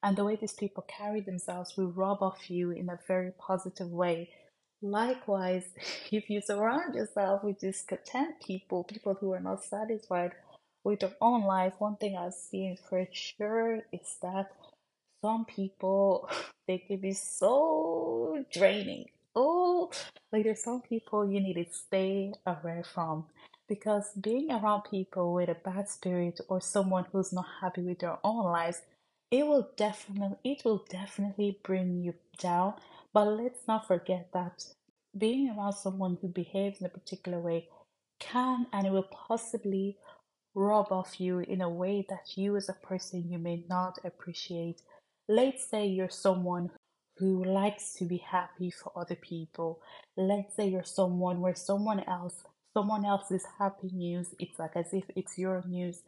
And 0.04 0.16
the 0.16 0.24
way 0.24 0.36
these 0.36 0.52
people 0.52 0.84
carry 0.86 1.22
themselves 1.22 1.76
will 1.78 1.90
rub 1.90 2.22
off 2.22 2.50
you 2.50 2.70
in 2.72 2.90
a 2.90 2.98
very 3.08 3.32
positive 3.38 3.90
way. 3.90 4.30
Likewise, 4.82 5.64
if 6.12 6.30
you 6.30 6.42
surround 6.42 6.94
yourself 6.94 7.42
with 7.42 7.60
discontent 7.60 8.36
people, 8.46 8.84
people 8.84 9.14
who 9.14 9.32
are 9.32 9.40
not 9.40 9.64
satisfied 9.64 10.32
with 10.84 11.00
their 11.00 11.16
own 11.22 11.44
life, 11.44 11.72
one 11.78 11.96
thing 11.96 12.18
I've 12.18 12.34
seen 12.34 12.76
for 12.88 13.08
sure 13.12 13.80
is 13.92 14.16
that 14.22 14.52
some 15.22 15.46
people 15.46 16.28
they 16.68 16.78
can 16.78 16.98
be 16.98 17.14
so 17.14 18.44
draining. 18.52 19.06
Oh, 19.34 19.90
like 20.32 20.44
there's 20.44 20.62
some 20.62 20.82
people 20.82 21.26
you 21.26 21.40
need 21.40 21.54
to 21.54 21.66
stay 21.72 22.34
away 22.46 22.82
from 22.94 23.24
because 23.68 24.10
being 24.20 24.50
around 24.52 24.82
people 24.90 25.34
with 25.34 25.48
a 25.48 25.54
bad 25.54 25.88
spirit 25.88 26.40
or 26.48 26.60
someone 26.60 27.06
who's 27.10 27.32
not 27.32 27.46
happy 27.62 27.82
with 27.82 28.00
their 28.00 28.18
own 28.22 28.44
lives, 28.44 28.82
it 29.34 29.44
will 29.44 29.68
definitely 29.76 30.36
it 30.44 30.64
will 30.64 30.84
definitely 30.88 31.58
bring 31.64 32.00
you 32.04 32.14
down. 32.38 32.74
But 33.12 33.24
let's 33.24 33.66
not 33.66 33.88
forget 33.88 34.28
that 34.32 34.64
being 35.18 35.50
around 35.50 35.72
someone 35.72 36.18
who 36.20 36.28
behaves 36.28 36.80
in 36.80 36.86
a 36.86 36.88
particular 37.00 37.40
way 37.40 37.68
can 38.20 38.66
and 38.72 38.86
it 38.86 38.92
will 38.92 39.10
possibly 39.28 39.96
rub 40.54 40.92
off 40.92 41.20
you 41.20 41.40
in 41.40 41.60
a 41.60 41.68
way 41.68 42.06
that 42.08 42.36
you 42.36 42.56
as 42.56 42.68
a 42.68 42.74
person 42.74 43.28
you 43.28 43.38
may 43.38 43.64
not 43.68 43.98
appreciate. 44.04 44.82
Let's 45.28 45.68
say 45.68 45.84
you're 45.86 46.10
someone 46.26 46.70
who 47.16 47.42
likes 47.44 47.92
to 47.94 48.04
be 48.04 48.18
happy 48.18 48.70
for 48.70 48.92
other 48.94 49.16
people. 49.16 49.80
Let's 50.16 50.54
say 50.54 50.68
you're 50.68 50.84
someone 50.84 51.40
where 51.40 51.56
someone 51.56 52.04
else 52.04 52.44
someone 52.72 53.04
else's 53.04 53.46
happy 53.58 53.90
news, 53.92 54.34
it's 54.40 54.58
like 54.58 54.76
as 54.76 54.92
if 54.92 55.04
it's 55.16 55.38
your 55.38 55.62
news. 55.66 56.02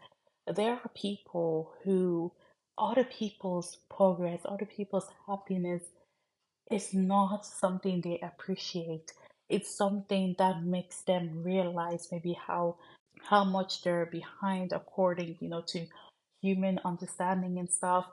There 0.53 0.73
are 0.73 0.91
people 0.95 1.73
who 1.85 2.33
other 2.79 3.05
people's 3.05 3.79
progress, 3.91 4.41
other 4.45 4.67
people's 4.67 5.09
happiness 5.27 5.83
is 6.71 6.93
not 6.95 7.47
something 7.47 8.01
they 8.01 8.21
appreciate. 8.23 9.13
It's 9.49 9.77
something 9.77 10.35
that 10.39 10.63
makes 10.65 11.03
them 11.03 11.43
realize 11.43 12.09
maybe 12.11 12.37
how 12.47 12.77
how 13.25 13.45
much 13.45 13.83
they're 13.83 14.07
behind 14.07 14.73
according, 14.73 15.37
you 15.41 15.49
know, 15.49 15.63
to 15.69 15.87
human 16.43 16.81
understanding 16.85 17.59
and 17.59 17.71
stuff. 17.71 18.07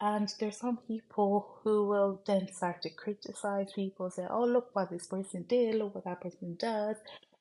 And 0.00 0.32
there's 0.40 0.58
some 0.58 0.78
people 0.88 1.58
who 1.62 1.86
will 1.86 2.22
then 2.26 2.52
start 2.52 2.82
to 2.82 2.90
criticize 2.90 3.72
people, 3.72 4.10
say, 4.10 4.26
oh, 4.28 4.44
look 4.44 4.70
what 4.74 4.90
this 4.90 5.06
person 5.06 5.44
did, 5.48 5.76
look 5.76 5.94
what 5.94 6.04
that 6.04 6.20
person 6.20 6.56
does. 6.58 6.96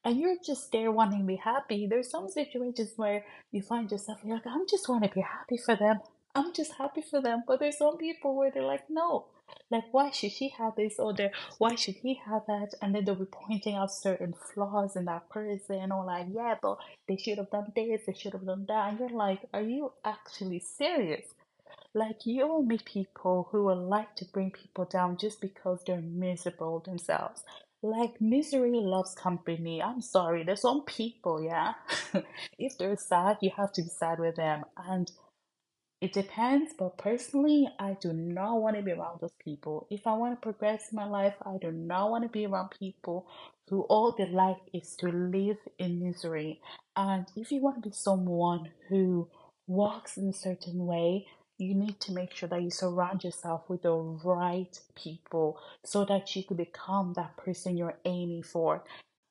And 0.05 0.19
you're 0.19 0.38
just 0.45 0.71
there 0.71 0.91
wanting 0.91 1.21
to 1.21 1.25
be 1.25 1.36
happy. 1.36 1.88
There's 1.88 2.10
some 2.10 2.29
situations 2.29 2.93
where 2.95 3.25
you 3.51 3.62
find 3.63 3.91
yourself, 3.91 4.19
you're 4.23 4.36
like, 4.36 4.47
I'm 4.47 4.67
just 4.69 4.88
want 4.88 5.03
to 5.03 5.10
be 5.10 5.21
happy 5.21 5.57
for 5.57 5.75
them. 5.75 5.99
I'm 6.36 6.54
just 6.54 6.74
happy 6.74 7.02
for 7.02 7.22
them. 7.22 7.44
But 7.46 7.60
there's 7.60 7.78
some 7.78 7.98
people 7.98 8.36
where 8.36 8.52
they're 8.52 8.63
like, 8.63 8.89
no, 8.89 9.28
like, 9.70 9.86
why 9.91 10.12
should 10.12 10.32
she 10.32 10.50
have 10.58 10.76
this 10.76 11.00
or 11.00 11.13
there? 11.13 11.32
Why 11.58 11.76
should 11.76 11.96
he 11.96 12.20
have 12.26 12.44
that? 12.48 12.74
And 12.82 12.94
then 12.94 13.06
they'll 13.06 13.15
be 13.15 13.26
pointing 13.26 13.76
out 13.76 13.91
certain 13.91 14.34
flaws 14.34 14.96
in 14.96 15.06
that 15.06 15.30
person 15.30 15.91
or 15.91 16.06
like, 16.06 16.28
yeah, 16.34 16.56
but 16.62 16.78
they 17.08 17.17
should 17.17 17.38
have 17.38 17.52
done 17.52 17.72
this, 17.76 18.02
they 18.06 18.13
should 18.13 18.34
have 18.34 18.46
done 18.46 18.65
that. 18.67 18.89
And 18.89 19.00
you're 19.00 19.10
like, 19.10 19.39
are 19.54 19.62
you 19.62 19.94
actually 20.04 20.60
serious? 20.60 21.26
Like, 21.94 22.26
you 22.26 22.48
will 22.48 22.63
meet 22.63 22.86
people 22.86 23.48
who 23.52 23.63
will 23.63 23.88
like 23.88 24.15
to 24.17 24.26
bring 24.26 24.52
people 24.52 24.86
down 24.86 25.17
just 25.17 25.41
because 25.41 25.82
they're 25.86 26.02
miserable 26.02 26.80
themselves. 26.80 27.44
Like, 27.82 28.22
misery 28.22 28.72
loves 28.74 29.15
company. 29.15 29.82
I'm 29.82 30.02
sorry, 30.02 30.44
there's 30.44 30.62
some 30.62 30.84
people, 30.84 31.41
yeah. 31.41 31.74
if 32.60 32.78
they're 32.78 32.96
sad, 32.96 33.38
you 33.41 33.52
have 33.58 33.74
to 33.74 33.82
be 33.82 33.89
sad 33.89 34.20
with 34.20 34.36
them. 34.36 34.63
And 34.78 35.12
it 36.02 36.14
depends, 36.14 36.74
but 36.78 36.98
personally, 36.98 37.70
I 37.80 37.96
do 38.02 38.12
not 38.12 38.60
want 38.60 38.76
to 38.76 38.82
be 38.82 38.92
around 38.92 39.20
those 39.22 39.36
people. 39.44 39.86
If 39.92 40.08
I 40.08 40.14
want 40.14 40.34
to 40.34 40.42
progress 40.42 40.92
in 40.92 40.96
my 40.96 41.06
life, 41.06 41.36
I 41.46 41.58
do 41.62 41.72
not 41.72 42.10
want 42.10 42.24
to 42.24 42.30
be 42.30 42.48
around 42.48 42.72
people 42.80 43.28
who 43.70 43.84
all 43.84 44.12
they 44.18 44.26
like 44.26 44.58
is 44.74 44.96
to 44.98 45.10
live 45.10 45.58
in 45.78 46.04
misery. 46.04 46.60
And 46.96 47.28
if 47.36 47.52
you 47.52 47.62
want 47.62 47.84
to 47.84 47.90
be 47.90 47.96
someone 47.96 48.70
who 48.90 49.30
walks 49.68 50.18
in 50.18 50.28
a 50.28 50.34
certain 50.34 50.88
way, 50.88 51.28
you 51.60 51.76
need 51.76 52.00
to 52.02 52.12
make 52.12 52.34
sure 52.34 52.50
that 52.50 52.64
you 52.64 52.72
surround 52.72 53.24
yourself 53.24 53.70
with 53.70 53.84
the 53.84 53.94
right 53.94 54.80
people 54.96 55.60
so 55.86 56.04
that 56.06 56.36
you 56.36 56.44
could 56.44 56.58
become 56.58 57.14
that 57.14 57.38
person 57.38 57.78
you're 57.78 58.00
aiming 58.06 58.42
for. 58.42 58.84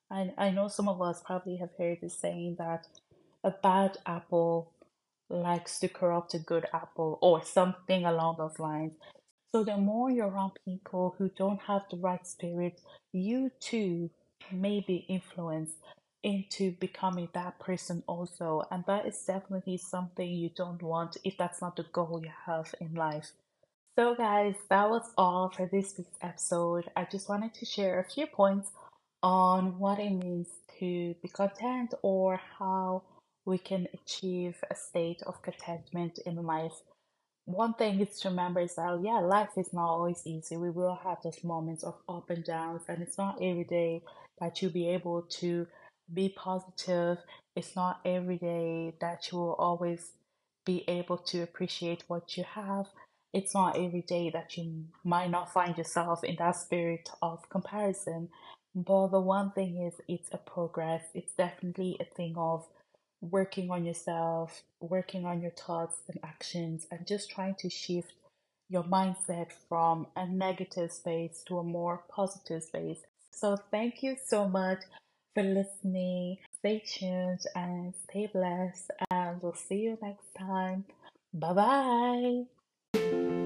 And 0.09 0.31
I 0.37 0.51
know 0.51 0.69
some 0.69 0.87
of 0.87 1.01
us 1.01 1.21
probably 1.25 1.57
have 1.57 1.71
heard 1.77 1.99
the 2.01 2.09
saying 2.09 2.55
that 2.59 2.87
a 3.43 3.51
bad 3.51 3.97
apple 4.05 4.71
likes 5.31 5.79
to 5.79 5.87
corrupt 5.87 6.33
a 6.33 6.39
good 6.39 6.65
apple 6.73 7.17
or 7.21 7.43
something 7.43 8.05
along 8.05 8.35
those 8.37 8.59
lines. 8.59 8.93
So 9.53 9.63
the 9.63 9.77
more 9.77 10.09
you're 10.11 10.29
around 10.29 10.53
people 10.65 11.15
who 11.17 11.29
don't 11.37 11.61
have 11.61 11.83
the 11.89 11.97
right 11.97 12.25
spirit, 12.25 12.79
you 13.11 13.51
too 13.59 14.09
may 14.51 14.83
be 14.85 15.05
influenced 15.09 15.75
into 16.23 16.71
becoming 16.73 17.29
that 17.33 17.59
person 17.59 18.03
also. 18.07 18.63
And 18.71 18.83
that 18.87 19.05
is 19.05 19.21
definitely 19.25 19.77
something 19.77 20.29
you 20.29 20.49
don't 20.55 20.81
want 20.81 21.17
if 21.23 21.37
that's 21.37 21.61
not 21.61 21.75
the 21.75 21.83
goal 21.91 22.21
you 22.23 22.31
have 22.45 22.73
in 22.79 22.93
life. 22.93 23.31
So, 23.97 24.15
guys, 24.15 24.55
that 24.69 24.89
was 24.89 25.11
all 25.17 25.49
for 25.49 25.67
this 25.67 25.95
week's 25.97 26.17
episode. 26.21 26.89
I 26.95 27.05
just 27.11 27.27
wanted 27.27 27.53
to 27.55 27.65
share 27.65 27.99
a 27.99 28.09
few 28.09 28.25
points 28.27 28.71
on 29.21 29.77
what 29.77 29.99
it 29.99 30.11
means 30.11 30.47
to 30.79 31.13
be 31.21 31.27
content 31.27 31.93
or 32.01 32.39
how 32.57 33.03
we 33.45 33.57
can 33.57 33.87
achieve 33.93 34.57
a 34.69 34.75
state 34.75 35.21
of 35.25 35.41
contentment 35.41 36.19
in 36.25 36.35
life. 36.35 36.73
One 37.45 37.73
thing 37.73 37.99
is 37.99 38.19
to 38.19 38.29
remember 38.29 38.61
is 38.61 38.75
that, 38.75 39.01
yeah, 39.03 39.19
life 39.19 39.49
is 39.57 39.73
not 39.73 39.89
always 39.89 40.21
easy. 40.25 40.57
We 40.57 40.69
will 40.69 40.99
have 41.03 41.17
those 41.23 41.43
moments 41.43 41.83
of 41.83 41.95
up 42.07 42.29
and 42.29 42.43
downs, 42.43 42.83
and 42.87 43.01
it's 43.01 43.17
not 43.17 43.41
every 43.41 43.63
day 43.63 44.03
that 44.39 44.61
you'll 44.61 44.71
be 44.71 44.89
able 44.89 45.23
to 45.39 45.67
be 46.13 46.29
positive. 46.37 47.17
It's 47.55 47.75
not 47.75 47.99
every 48.05 48.37
day 48.37 48.93
that 49.01 49.31
you 49.31 49.39
will 49.39 49.55
always 49.55 50.11
be 50.65 50.85
able 50.87 51.17
to 51.17 51.41
appreciate 51.41 52.03
what 52.07 52.37
you 52.37 52.43
have. 52.43 52.85
It's 53.33 53.53
not 53.53 53.77
every 53.77 54.01
day 54.01 54.29
that 54.31 54.55
you 54.57 54.85
might 55.03 55.31
not 55.31 55.51
find 55.51 55.77
yourself 55.77 56.23
in 56.23 56.35
that 56.37 56.57
spirit 56.57 57.09
of 57.21 57.49
comparison. 57.49 58.29
But 58.75 59.07
the 59.07 59.19
one 59.19 59.51
thing 59.51 59.81
is, 59.87 59.95
it's 60.07 60.29
a 60.31 60.37
progress. 60.37 61.03
It's 61.13 61.33
definitely 61.33 61.97
a 61.99 62.05
thing 62.05 62.35
of 62.37 62.65
working 63.21 63.69
on 63.71 63.85
yourself, 63.85 64.63
working 64.79 65.25
on 65.25 65.41
your 65.41 65.51
thoughts 65.51 66.01
and 66.07 66.19
actions, 66.23 66.87
and 66.91 67.05
just 67.07 67.29
trying 67.29 67.55
to 67.55 67.69
shift 67.69 68.13
your 68.69 68.83
mindset 68.83 69.47
from 69.69 70.07
a 70.15 70.25
negative 70.25 70.91
space 70.91 71.43
to 71.47 71.59
a 71.59 71.63
more 71.63 72.03
positive 72.09 72.63
space. 72.63 72.99
So, 73.31 73.57
thank 73.69 74.03
you 74.03 74.17
so 74.25 74.47
much 74.47 74.79
for 75.33 75.43
listening. 75.43 76.37
Stay 76.59 76.83
tuned 76.85 77.45
and 77.55 77.93
stay 78.09 78.27
blessed, 78.27 78.91
and 79.09 79.41
we'll 79.41 79.53
see 79.53 79.79
you 79.79 79.97
next 80.01 80.33
time. 80.37 80.85
Bye 81.33 82.45
bye. 82.93 83.40